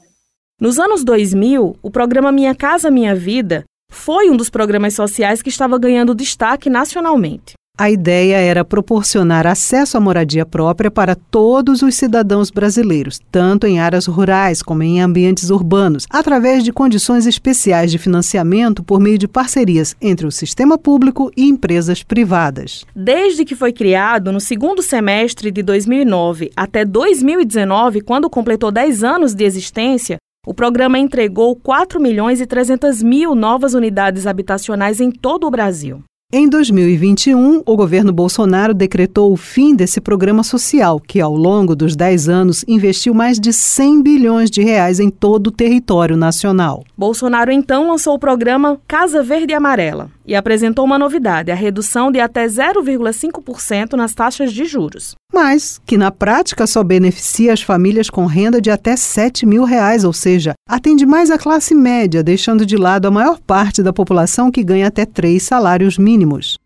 Nos 0.60 0.78
anos 0.78 1.04
2000, 1.04 1.76
o 1.82 1.90
programa 1.90 2.32
Minha 2.32 2.54
Casa 2.54 2.90
Minha 2.90 3.14
Vida 3.14 3.64
foi 3.90 4.30
um 4.30 4.36
dos 4.36 4.48
programas 4.48 4.94
sociais 4.94 5.42
que 5.42 5.50
estava 5.50 5.78
ganhando 5.78 6.14
destaque 6.14 6.70
nacionalmente. 6.70 7.54
A 7.78 7.90
ideia 7.90 8.36
era 8.36 8.66
proporcionar 8.66 9.46
acesso 9.46 9.96
à 9.96 10.00
moradia 10.00 10.44
própria 10.44 10.90
para 10.90 11.14
todos 11.14 11.80
os 11.80 11.94
cidadãos 11.94 12.50
brasileiros, 12.50 13.18
tanto 13.30 13.66
em 13.66 13.80
áreas 13.80 14.04
rurais 14.04 14.62
como 14.62 14.82
em 14.82 15.00
ambientes 15.00 15.48
urbanos, 15.48 16.06
através 16.10 16.62
de 16.62 16.70
condições 16.70 17.26
especiais 17.26 17.90
de 17.90 17.96
financiamento 17.96 18.84
por 18.84 19.00
meio 19.00 19.16
de 19.16 19.26
parcerias 19.26 19.96
entre 20.02 20.26
o 20.26 20.30
sistema 20.30 20.76
público 20.76 21.32
e 21.34 21.48
empresas 21.48 22.02
privadas. 22.02 22.84
Desde 22.94 23.42
que 23.42 23.56
foi 23.56 23.72
criado 23.72 24.30
no 24.30 24.38
segundo 24.38 24.82
semestre 24.82 25.50
de 25.50 25.62
2009 25.62 26.52
até 26.54 26.84
2019, 26.84 28.02
quando 28.02 28.28
completou 28.28 28.70
10 28.70 29.02
anos 29.02 29.34
de 29.34 29.44
existência, 29.44 30.18
o 30.46 30.52
programa 30.52 30.98
entregou 30.98 31.56
4 31.56 31.98
milhões 31.98 32.38
e 32.38 32.46
300 32.46 33.02
mil 33.02 33.34
novas 33.34 33.72
unidades 33.72 34.26
habitacionais 34.26 35.00
em 35.00 35.10
todo 35.10 35.46
o 35.46 35.50
Brasil. 35.50 36.02
Em 36.34 36.48
2021, 36.48 37.62
o 37.66 37.76
governo 37.76 38.10
Bolsonaro 38.10 38.72
decretou 38.72 39.30
o 39.30 39.36
fim 39.36 39.76
desse 39.76 40.00
programa 40.00 40.42
social, 40.42 40.98
que 40.98 41.20
ao 41.20 41.36
longo 41.36 41.76
dos 41.76 41.94
10 41.94 42.26
anos 42.26 42.64
investiu 42.66 43.12
mais 43.12 43.38
de 43.38 43.52
100 43.52 44.02
bilhões 44.02 44.50
de 44.50 44.62
reais 44.62 44.98
em 44.98 45.10
todo 45.10 45.48
o 45.48 45.50
território 45.50 46.16
nacional. 46.16 46.84
Bolsonaro 46.96 47.52
então 47.52 47.90
lançou 47.90 48.14
o 48.14 48.18
programa 48.18 48.80
Casa 48.88 49.22
Verde 49.22 49.52
e 49.52 49.54
Amarela 49.54 50.10
e 50.26 50.34
apresentou 50.34 50.84
uma 50.84 50.98
novidade, 50.98 51.50
a 51.50 51.54
redução 51.54 52.10
de 52.10 52.20
até 52.20 52.46
0,5% 52.46 53.94
nas 53.94 54.14
taxas 54.14 54.52
de 54.52 54.64
juros. 54.64 55.14
Mas 55.32 55.80
que 55.84 55.96
na 55.96 56.10
prática 56.10 56.66
só 56.66 56.82
beneficia 56.82 57.52
as 57.52 57.62
famílias 57.62 58.08
com 58.08 58.26
renda 58.26 58.60
de 58.60 58.70
até 58.70 58.96
7 58.96 59.46
mil 59.46 59.64
reais, 59.64 60.04
ou 60.04 60.12
seja, 60.12 60.54
atende 60.68 61.04
mais 61.04 61.30
a 61.30 61.38
classe 61.38 61.74
média, 61.74 62.22
deixando 62.22 62.64
de 62.64 62.76
lado 62.76 63.06
a 63.06 63.10
maior 63.10 63.40
parte 63.40 63.82
da 63.82 63.92
população 63.92 64.50
que 64.50 64.62
ganha 64.62 64.88
até 64.88 65.04
três 65.04 65.42
salários 65.42 65.98
mínimos. 65.98 66.56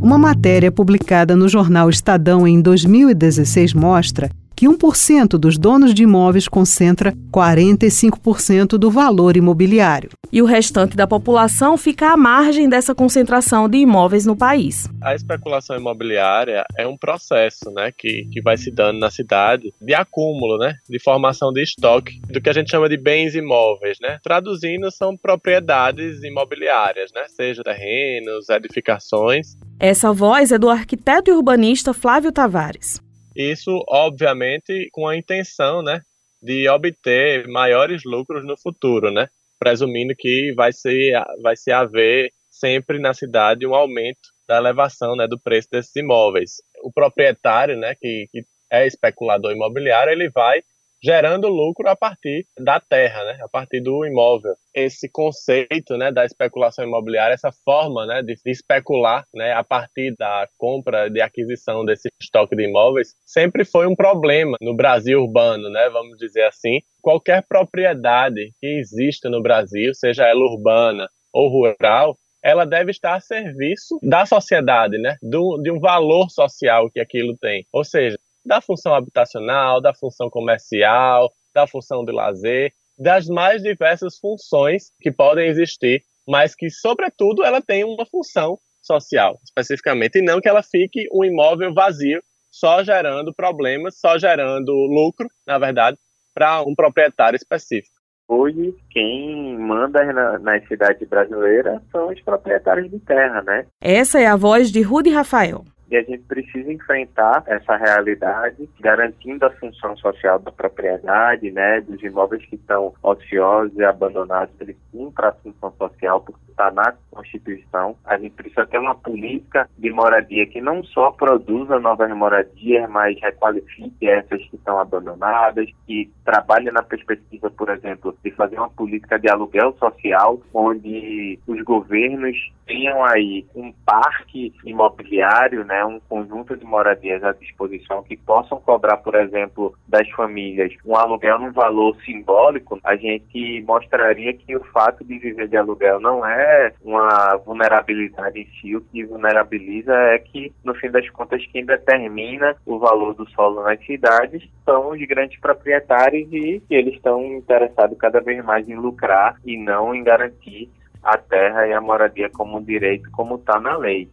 Uma 0.00 0.18
matéria 0.18 0.70
publicada 0.70 1.34
no 1.34 1.48
jornal 1.48 1.88
Estadão 1.88 2.46
em 2.46 2.60
2016 2.60 3.72
mostra 3.72 4.28
que 4.64 4.68
1% 4.68 5.36
dos 5.36 5.58
donos 5.58 5.92
de 5.92 6.04
imóveis 6.04 6.48
concentra 6.48 7.12
45% 7.30 8.78
do 8.78 8.90
valor 8.90 9.36
imobiliário. 9.36 10.08
E 10.32 10.40
o 10.40 10.46
restante 10.46 10.96
da 10.96 11.06
população 11.06 11.76
fica 11.76 12.10
à 12.10 12.16
margem 12.16 12.66
dessa 12.66 12.94
concentração 12.94 13.68
de 13.68 13.76
imóveis 13.76 14.24
no 14.24 14.34
país. 14.34 14.88
A 15.02 15.14
especulação 15.14 15.76
imobiliária 15.76 16.64
é 16.78 16.86
um 16.86 16.96
processo 16.96 17.70
né, 17.74 17.92
que, 17.96 18.26
que 18.32 18.40
vai 18.40 18.56
se 18.56 18.70
dando 18.70 18.98
na 18.98 19.10
cidade 19.10 19.70
de 19.80 19.94
acúmulo, 19.94 20.56
né, 20.56 20.76
de 20.88 20.98
formação 20.98 21.52
de 21.52 21.62
estoque 21.62 22.20
do 22.32 22.40
que 22.40 22.48
a 22.48 22.54
gente 22.54 22.70
chama 22.70 22.88
de 22.88 22.96
bens 22.96 23.34
imóveis. 23.34 23.98
Né? 24.00 24.18
Traduzindo, 24.22 24.90
são 24.90 25.14
propriedades 25.14 26.22
imobiliárias, 26.24 27.10
né, 27.14 27.24
seja 27.28 27.62
terrenos, 27.62 28.48
edificações. 28.48 29.58
Essa 29.78 30.10
voz 30.12 30.52
é 30.52 30.58
do 30.58 30.70
arquiteto 30.70 31.30
e 31.30 31.34
urbanista 31.34 31.92
Flávio 31.92 32.32
Tavares. 32.32 33.03
Isso, 33.34 33.84
obviamente, 33.88 34.88
com 34.92 35.06
a 35.06 35.16
intenção, 35.16 35.82
né, 35.82 36.00
de 36.42 36.68
obter 36.68 37.48
maiores 37.48 38.02
lucros 38.04 38.44
no 38.44 38.56
futuro, 38.56 39.10
né? 39.10 39.28
Presumindo 39.58 40.14
que 40.16 40.52
vai 40.54 40.72
ser 40.72 41.12
vai 41.42 41.56
se 41.56 41.72
haver 41.72 42.30
sempre 42.50 42.98
na 42.98 43.14
cidade 43.14 43.66
um 43.66 43.74
aumento 43.74 44.20
da 44.46 44.58
elevação, 44.58 45.16
né, 45.16 45.26
do 45.26 45.40
preço 45.40 45.68
desses 45.70 45.94
imóveis. 45.96 46.56
O 46.82 46.92
proprietário, 46.92 47.76
né, 47.76 47.94
que, 47.94 48.26
que 48.30 48.44
é 48.70 48.86
especulador 48.86 49.52
imobiliário, 49.52 50.12
ele 50.12 50.28
vai 50.30 50.62
gerando 51.04 51.48
lucro 51.48 51.86
a 51.86 51.94
partir 51.94 52.46
da 52.58 52.80
terra, 52.80 53.22
né? 53.24 53.38
a 53.42 53.48
partir 53.48 53.80
do 53.80 54.06
imóvel. 54.06 54.54
Esse 54.74 55.06
conceito 55.06 55.98
né, 55.98 56.10
da 56.10 56.24
especulação 56.24 56.82
imobiliária, 56.82 57.34
essa 57.34 57.52
forma 57.52 58.06
né, 58.06 58.22
de, 58.22 58.34
especular 58.46 59.26
né, 59.34 59.52
a 59.52 59.62
partir 59.62 60.14
da 60.16 60.48
compra, 60.56 61.10
de 61.10 61.20
aquisição 61.20 61.84
desse 61.84 62.08
estoque 62.18 62.56
de 62.56 62.64
imóveis, 62.64 63.14
sempre 63.26 63.66
foi 63.66 63.86
um 63.86 63.94
problema 63.94 64.56
no 64.62 64.74
Brasil 64.74 65.20
urbano, 65.20 65.68
né, 65.68 65.90
vamos 65.90 66.16
dizer 66.16 66.44
assim. 66.44 66.80
Qualquer 67.02 67.44
propriedade 67.46 68.52
que 68.58 68.66
exista 68.78 69.28
no 69.28 69.42
Brasil, 69.42 69.92
seja 69.92 70.26
ela 70.26 70.40
urbana 70.40 71.06
ou 71.34 71.48
rural, 71.50 72.16
ela 72.42 72.66
deve 72.66 72.90
estar 72.90 73.14
a 73.14 73.20
serviço 73.20 73.98
da 74.02 74.26
sociedade, 74.26 74.98
né? 74.98 75.16
Do, 75.22 75.58
de 75.62 75.70
um 75.70 75.80
valor 75.80 76.28
social 76.28 76.90
que 76.90 77.00
aquilo 77.00 77.34
tem. 77.38 77.66
Ou 77.72 77.82
seja, 77.82 78.18
da 78.44 78.60
função 78.60 78.94
habitacional, 78.94 79.80
da 79.80 79.94
função 79.94 80.28
comercial, 80.28 81.30
da 81.54 81.66
função 81.66 82.04
de 82.04 82.12
lazer, 82.12 82.72
das 82.98 83.26
mais 83.26 83.62
diversas 83.62 84.18
funções 84.18 84.90
que 85.00 85.10
podem 85.10 85.48
existir, 85.48 86.02
mas 86.26 86.54
que, 86.54 86.70
sobretudo, 86.70 87.44
ela 87.44 87.60
tem 87.60 87.84
uma 87.84 88.04
função 88.06 88.58
social, 88.82 89.38
especificamente, 89.42 90.18
e 90.18 90.22
não 90.22 90.40
que 90.40 90.48
ela 90.48 90.62
fique 90.62 91.08
um 91.12 91.24
imóvel 91.24 91.72
vazio, 91.72 92.20
só 92.50 92.84
gerando 92.84 93.34
problemas, 93.34 93.98
só 93.98 94.18
gerando 94.18 94.72
lucro, 94.72 95.26
na 95.46 95.58
verdade, 95.58 95.96
para 96.32 96.62
um 96.62 96.74
proprietário 96.74 97.36
específico. 97.36 97.94
Hoje, 98.28 98.74
quem 98.90 99.58
manda 99.58 100.02
na, 100.12 100.38
nas 100.38 100.66
cidades 100.66 101.06
brasileiras 101.08 101.82
são 101.90 102.08
os 102.08 102.20
proprietários 102.22 102.90
de 102.90 102.98
terra, 103.00 103.42
né? 103.42 103.66
Essa 103.80 104.20
é 104.20 104.26
a 104.26 104.36
voz 104.36 104.70
de 104.70 104.80
Rudy 104.80 105.10
Rafael 105.10 105.64
e 105.90 105.96
a 105.96 106.02
gente 106.02 106.22
precisa 106.24 106.72
enfrentar 106.72 107.42
essa 107.46 107.76
realidade, 107.76 108.68
garantindo 108.80 109.46
a 109.46 109.50
função 109.50 109.96
social 109.96 110.38
da 110.38 110.50
propriedade, 110.50 111.50
né, 111.50 111.80
dos 111.80 112.02
imóveis 112.02 112.44
que 112.46 112.56
estão 112.56 112.94
ociosos 113.02 113.76
e 113.76 113.84
abandonados, 113.84 114.54
eles 114.60 114.76
cumprem 114.90 115.28
a 115.28 115.32
função 115.32 115.72
social, 115.78 116.20
porque 116.20 116.44
está 116.54 116.70
na 116.70 116.94
Constituição. 117.10 117.96
A 118.04 118.16
gente 118.16 118.32
precisa 118.32 118.66
ter 118.66 118.78
uma 118.78 118.94
política 118.94 119.68
de 119.76 119.90
moradia 119.90 120.46
que 120.46 120.60
não 120.60 120.82
só 120.84 121.10
produza 121.10 121.78
novas 121.78 122.10
moradias, 122.16 122.88
mas 122.88 123.20
requalifique 123.20 124.08
essas 124.08 124.42
que 124.44 124.56
estão 124.56 124.78
abandonadas, 124.78 125.68
que 125.86 126.10
trabalhe 126.24 126.70
na 126.70 126.82
perspectiva, 126.82 127.50
por 127.50 127.68
exemplo, 127.70 128.16
de 128.24 128.30
fazer 128.32 128.56
uma 128.56 128.70
política 128.70 129.18
de 129.18 129.28
aluguel 129.28 129.76
social, 129.78 130.40
onde 130.52 131.38
os 131.46 131.60
governos 131.62 132.36
tenham 132.66 133.04
aí 133.04 133.46
um 133.54 133.72
parque 133.84 134.52
imobiliário, 134.64 135.64
né, 135.64 135.73
um 135.82 135.98
conjunto 135.98 136.54
de 136.56 136.64
moradias 136.64 137.24
à 137.24 137.32
disposição 137.32 138.02
que 138.02 138.16
possam 138.16 138.60
cobrar, 138.60 138.98
por 138.98 139.14
exemplo, 139.14 139.74
das 139.88 140.08
famílias 140.10 140.74
um 140.84 140.94
aluguel 140.94 141.38
num 141.38 141.52
valor 141.52 141.96
simbólico, 142.04 142.78
a 142.84 142.96
gente 142.96 143.62
mostraria 143.66 144.34
que 144.34 144.54
o 144.54 144.64
fato 144.64 145.02
de 145.04 145.18
viver 145.18 145.48
de 145.48 145.56
aluguel 145.56 146.00
não 146.00 146.26
é 146.26 146.72
uma 146.82 147.36
vulnerabilidade 147.36 148.40
em 148.40 148.46
si, 148.60 148.76
o 148.76 148.82
que 148.82 149.04
vulnerabiliza 149.04 149.94
é 149.94 150.18
que, 150.18 150.52
no 150.62 150.74
fim 150.74 150.90
das 150.90 151.08
contas, 151.10 151.44
quem 151.46 151.64
determina 151.64 152.54
o 152.66 152.78
valor 152.78 153.14
do 153.14 153.28
solo 153.30 153.62
nas 153.62 153.82
cidades 153.86 154.42
são 154.64 154.90
os 154.90 155.00
grandes 155.06 155.40
proprietários 155.40 156.30
e 156.32 156.62
eles 156.68 156.94
estão 156.94 157.24
interessados 157.24 157.96
cada 157.98 158.20
vez 158.20 158.44
mais 158.44 158.68
em 158.68 158.74
lucrar 158.74 159.36
e 159.44 159.56
não 159.56 159.94
em 159.94 160.02
garantir 160.02 160.70
a 161.02 161.18
terra 161.18 161.66
e 161.66 161.72
a 161.72 161.80
moradia 161.80 162.30
como 162.30 162.62
direito, 162.62 163.10
como 163.12 163.36
está 163.36 163.60
na 163.60 163.76
lei. 163.76 164.08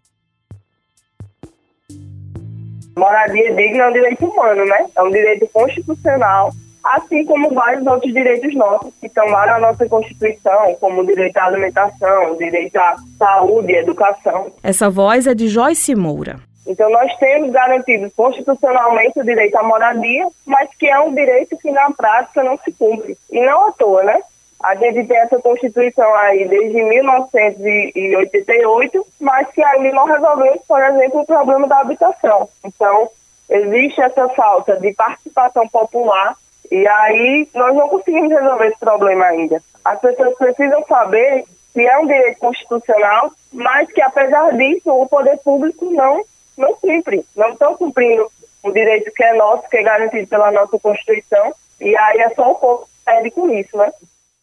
Moradia 2.95 3.54
digna 3.56 3.84
é 3.84 3.89
um 3.89 3.93
direito 3.93 4.25
humano, 4.25 4.65
né? 4.65 4.86
É 4.95 5.01
um 5.01 5.10
direito 5.10 5.47
constitucional, 5.54 6.51
assim 6.84 7.25
como 7.25 7.54
vários 7.54 7.86
outros 7.86 8.13
direitos 8.13 8.54
nossos 8.56 8.93
que 8.99 9.08
estão 9.08 9.25
lá 9.27 9.45
na 9.45 9.60
nossa 9.60 9.88
Constituição, 9.88 10.75
como 10.80 11.01
o 11.01 11.06
direito 11.06 11.38
à 11.38 11.45
alimentação, 11.45 12.34
o 12.34 12.38
direito 12.38 12.75
à 12.77 12.95
saúde 13.17 13.71
e 13.71 13.77
educação. 13.77 14.51
Essa 14.63 14.89
voz 14.89 15.27
é 15.27 15.34
de 15.34 15.47
Joyce 15.47 15.95
Moura. 15.95 16.39
Então, 16.67 16.89
nós 16.91 17.12
temos 17.17 17.51
garantido 17.51 18.12
constitucionalmente 18.15 19.19
o 19.19 19.23
direito 19.23 19.56
à 19.56 19.63
moradia, 19.63 20.27
mas 20.45 20.69
que 20.77 20.88
é 20.88 20.99
um 20.99 21.13
direito 21.13 21.58
que 21.58 21.71
na 21.71 21.89
prática 21.91 22.43
não 22.43 22.58
se 22.58 22.71
cumpre. 22.71 23.17
E 23.32 23.43
não 23.43 23.67
à 23.67 23.71
toa, 23.71 24.04
né? 24.04 24.21
A 24.63 24.76
gente 24.76 25.08
tem 25.08 25.17
essa 25.17 25.39
Constituição 25.39 26.13
aí 26.15 26.47
desde 26.47 26.84
1988, 26.84 29.08
mas 29.19 29.50
que 29.52 29.63
ainda 29.63 29.91
não 29.91 30.06
resolveu, 30.06 30.62
por 30.67 30.84
exemplo, 30.84 31.21
o 31.21 31.26
problema 31.26 31.67
da 31.67 31.80
habitação. 31.80 32.47
Então, 32.63 33.10
existe 33.50 34.00
essa 34.02 34.30
falta 34.30 34.78
de 34.78 34.93
participação 34.93 35.67
popular 35.67 36.36
e 36.71 36.88
aí 36.88 37.47
nós 37.54 37.76
não 37.76 37.89
conseguimos 37.89 38.32
resolver 38.32 38.67
esse 38.67 38.80
problema 38.80 39.26
ainda. 39.26 39.62
As 39.84 40.00
pessoas 40.00 40.38
precisam 40.38 40.84
saber 40.88 41.43
que 41.74 41.82
é 41.82 41.97
um 41.97 42.06
direito 42.06 42.39
constitucional, 42.39 43.32
mas 43.52 43.91
que 43.91 44.02
apesar 44.02 44.56
disso 44.56 44.91
o 44.91 45.08
poder 45.08 45.38
público 45.39 45.86
não 45.91 46.24
não 46.58 46.74
cumpre, 46.76 47.26
não 47.36 47.50
estão 47.50 47.76
cumprindo 47.76 48.30
o 48.63 48.71
direito 48.71 49.12
que 49.12 49.24
é 49.24 49.34
nosso, 49.34 49.67
que 49.69 49.78
é 49.78 49.84
garantido 49.84 50.28
pela 50.28 50.52
nossa 50.52 50.78
Constituição, 50.78 51.54
e 51.80 51.97
aí 51.97 52.19
é 52.19 52.30
só 52.36 52.52
o 52.52 52.56
povo 52.56 52.84
que 52.84 53.06
perde 53.06 53.32
com 53.32 53.50
isso, 53.50 53.76
né? 53.76 53.91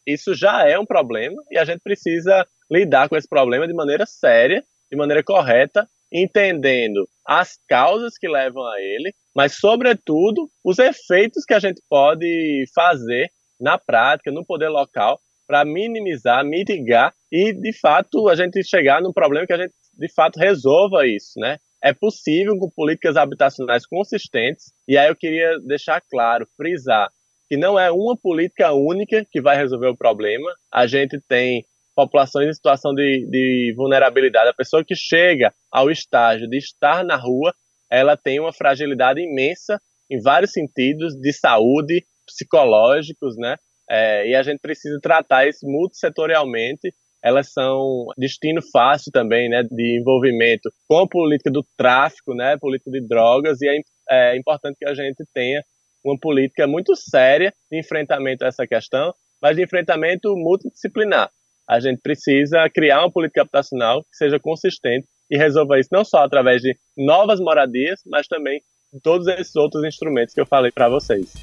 Isso 0.09 0.35
já 0.35 0.67
é 0.67 0.79
um 0.79 0.87
problema 0.87 1.37
e 1.51 1.59
a 1.59 1.67
gente 1.67 1.81
precisa 1.81 2.47
lidar 2.71 3.11
com 3.11 3.17
esse 3.17 3.29
problema 3.29 3.69
de 3.69 3.75
maneira 3.75 4.07
séria, 4.07 4.65
de 4.91 4.97
maneira 4.97 5.23
correta, 5.23 5.87
entendendo 6.11 7.07
as 7.27 7.59
causas 7.69 8.17
que 8.17 8.27
levam 8.27 8.65
a 8.67 8.81
ele, 8.81 9.13
mas, 9.37 9.57
sobretudo, 9.57 10.49
os 10.65 10.79
efeitos 10.79 11.45
que 11.45 11.53
a 11.53 11.59
gente 11.59 11.83
pode 11.91 12.65
fazer 12.75 13.31
na 13.61 13.77
prática, 13.77 14.33
no 14.33 14.47
poder 14.47 14.71
local, 14.71 15.21
para 15.47 15.63
minimizar, 15.63 16.43
mitigar 16.43 17.13
e, 17.31 17.53
de 17.53 17.79
fato, 17.79 18.31
a 18.31 18.35
gente 18.35 18.63
chegar 18.65 19.03
num 19.03 19.13
problema 19.13 19.47
que 19.47 19.53
a 19.53 19.59
gente, 19.59 19.75
de 19.93 20.11
fato, 20.15 20.39
resolva 20.39 21.07
isso, 21.07 21.39
né? 21.39 21.59
É 21.83 21.93
possível 21.93 22.57
com 22.59 22.71
políticas 22.71 23.17
habitacionais 23.17 23.87
consistentes, 23.87 24.73
e 24.89 24.97
aí 24.97 25.09
eu 25.09 25.17
queria 25.17 25.59
deixar 25.67 26.01
claro, 26.01 26.49
frisar, 26.57 27.11
que 27.49 27.57
não 27.57 27.79
é 27.79 27.91
uma 27.91 28.17
política 28.17 28.73
única 28.73 29.25
que 29.31 29.41
vai 29.41 29.57
resolver 29.57 29.89
o 29.89 29.97
problema. 29.97 30.51
A 30.73 30.87
gente 30.87 31.21
tem 31.27 31.65
populações 31.97 32.49
em 32.49 32.53
situação 32.53 32.95
de, 32.95 33.27
de 33.29 33.75
vulnerabilidade. 33.77 34.51
A 34.51 34.55
pessoa 34.55 34.85
que 34.85 34.95
chega 34.95 35.53
ao 35.71 35.91
estágio 35.91 36.49
de 36.49 36.59
estar 36.59 37.03
na 37.05 37.17
rua, 37.17 37.53
ela 37.91 38.17
tem 38.17 38.39
uma 38.39 38.53
fragilidade 38.53 39.21
imensa 39.21 39.81
em 40.11 40.21
vários 40.21 40.53
sentidos, 40.53 41.15
de 41.15 41.33
saúde, 41.33 42.05
psicológicos, 42.27 43.37
né? 43.37 43.57
É, 43.91 44.29
e 44.29 44.35
a 44.35 44.43
gente 44.43 44.61
precisa 44.61 44.99
tratar 45.03 45.49
isso 45.49 45.67
multissetorialmente. 45.67 46.93
Elas 47.23 47.53
são 47.53 48.07
destino 48.17 48.61
fácil 48.71 49.11
também, 49.11 49.49
né, 49.49 49.63
de 49.65 49.99
envolvimento 49.99 50.71
com 50.87 50.99
a 50.99 51.09
política 51.09 51.51
do 51.51 51.67
tráfico, 51.77 52.33
né, 52.33 52.57
política 52.57 52.93
de 52.93 53.01
drogas, 53.09 53.61
e 53.61 53.69
é, 53.69 54.35
é 54.35 54.37
importante 54.37 54.77
que 54.79 54.89
a 54.89 54.95
gente 54.95 55.25
tenha 55.35 55.61
uma 56.05 56.19
política 56.19 56.67
muito 56.67 56.95
séria 56.97 57.53
de 57.71 57.79
enfrentamento 57.79 58.45
a 58.45 58.49
essa 58.49 58.67
questão, 58.67 59.13
mas 59.41 59.57
de 59.57 59.63
enfrentamento 59.63 60.35
multidisciplinar. 60.37 61.31
A 61.69 61.81
gente 61.81 62.01
precisa 62.01 62.69
criar 62.71 63.01
uma 63.01 63.11
política 63.11 63.43
habitacional 63.43 64.03
que 64.03 64.17
seja 64.17 64.39
consistente 64.39 65.07
e 65.31 65.37
resolva 65.37 65.79
isso 65.79 65.91
não 65.93 66.05
só 66.05 66.25
através 66.25 66.63
de 66.63 66.75
novas 66.97 67.39
moradias, 67.41 68.01
mas 68.07 68.27
também 68.27 68.63
de 68.93 69.01
todos 69.01 69.27
esses 69.27 69.55
outros 69.55 69.85
instrumentos 69.85 70.35
que 70.35 70.41
eu 70.41 70.47
falei 70.47 70.73
para 70.73 70.89
vocês. 70.89 71.35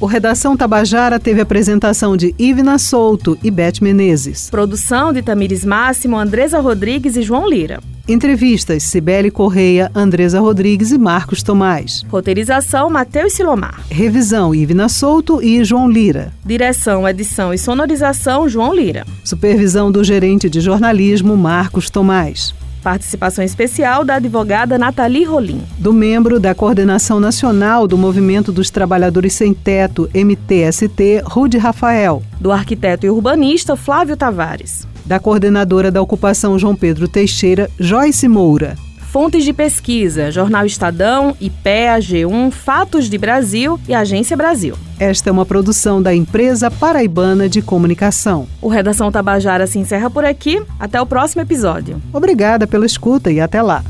O 0.00 0.06
Redação 0.06 0.56
Tabajara 0.56 1.20
teve 1.20 1.40
apresentação 1.40 2.16
de 2.16 2.34
Ivna 2.38 2.78
Souto 2.78 3.38
e 3.42 3.50
Beth 3.50 3.80
Menezes. 3.80 4.50
Produção 4.50 5.12
de 5.12 5.22
Tamires 5.22 5.64
Máximo, 5.64 6.18
Andresa 6.18 6.58
Rodrigues 6.60 7.16
e 7.16 7.22
João 7.22 7.48
Lira. 7.48 7.80
Entrevistas: 8.06 8.82
Cibele 8.82 9.30
Correia, 9.30 9.90
Andresa 9.94 10.38
Rodrigues 10.38 10.92
e 10.92 10.98
Marcos 10.98 11.42
Tomás. 11.42 12.04
Roteirização: 12.08 12.90
Matheus 12.90 13.32
Silomar. 13.32 13.80
Revisão: 13.90 14.54
Ivna 14.54 14.88
Souto 14.90 15.42
e 15.42 15.64
João 15.64 15.90
Lira. 15.90 16.32
Direção, 16.44 17.08
edição 17.08 17.54
e 17.54 17.58
sonorização: 17.58 18.46
João 18.46 18.74
Lira. 18.74 19.06
Supervisão 19.24 19.90
do 19.90 20.04
gerente 20.04 20.50
de 20.50 20.60
jornalismo 20.60 21.34
Marcos 21.36 21.88
Tomás. 21.88 22.54
Participação 22.82 23.42
especial 23.42 24.04
da 24.04 24.16
advogada 24.16 24.76
Nathalie 24.76 25.24
Rolim. 25.24 25.62
Do 25.78 25.90
membro 25.90 26.38
da 26.38 26.54
Coordenação 26.54 27.18
Nacional 27.18 27.88
do 27.88 27.96
Movimento 27.96 28.52
dos 28.52 28.68
Trabalhadores 28.68 29.32
Sem 29.32 29.54
Teto, 29.54 30.10
MTST, 30.12 31.22
Rude 31.24 31.56
Rafael. 31.56 32.22
Do 32.38 32.52
arquiteto 32.52 33.06
e 33.06 33.10
urbanista 33.10 33.74
Flávio 33.74 34.18
Tavares 34.18 34.86
da 35.04 35.18
coordenadora 35.18 35.90
da 35.90 36.00
ocupação 36.00 36.58
João 36.58 36.74
Pedro 36.74 37.06
Teixeira, 37.06 37.70
Joyce 37.78 38.28
Moura. 38.28 38.76
Fontes 39.14 39.44
de 39.44 39.52
pesquisa: 39.52 40.32
Jornal 40.32 40.66
Estadão, 40.66 41.36
IPEA, 41.40 41.98
G1, 42.00 42.50
Fatos 42.50 43.08
de 43.08 43.16
Brasil 43.16 43.78
e 43.86 43.94
Agência 43.94 44.36
Brasil. 44.36 44.76
Esta 44.98 45.30
é 45.30 45.32
uma 45.32 45.46
produção 45.46 46.02
da 46.02 46.12
Empresa 46.12 46.68
Paraibana 46.68 47.48
de 47.48 47.62
Comunicação. 47.62 48.48
O 48.60 48.68
Redação 48.68 49.12
Tabajara 49.12 49.68
se 49.68 49.78
encerra 49.78 50.10
por 50.10 50.24
aqui. 50.24 50.60
Até 50.80 51.00
o 51.00 51.06
próximo 51.06 51.42
episódio. 51.42 52.02
Obrigada 52.12 52.66
pela 52.66 52.86
escuta 52.86 53.30
e 53.30 53.40
até 53.40 53.62
lá. 53.62 53.84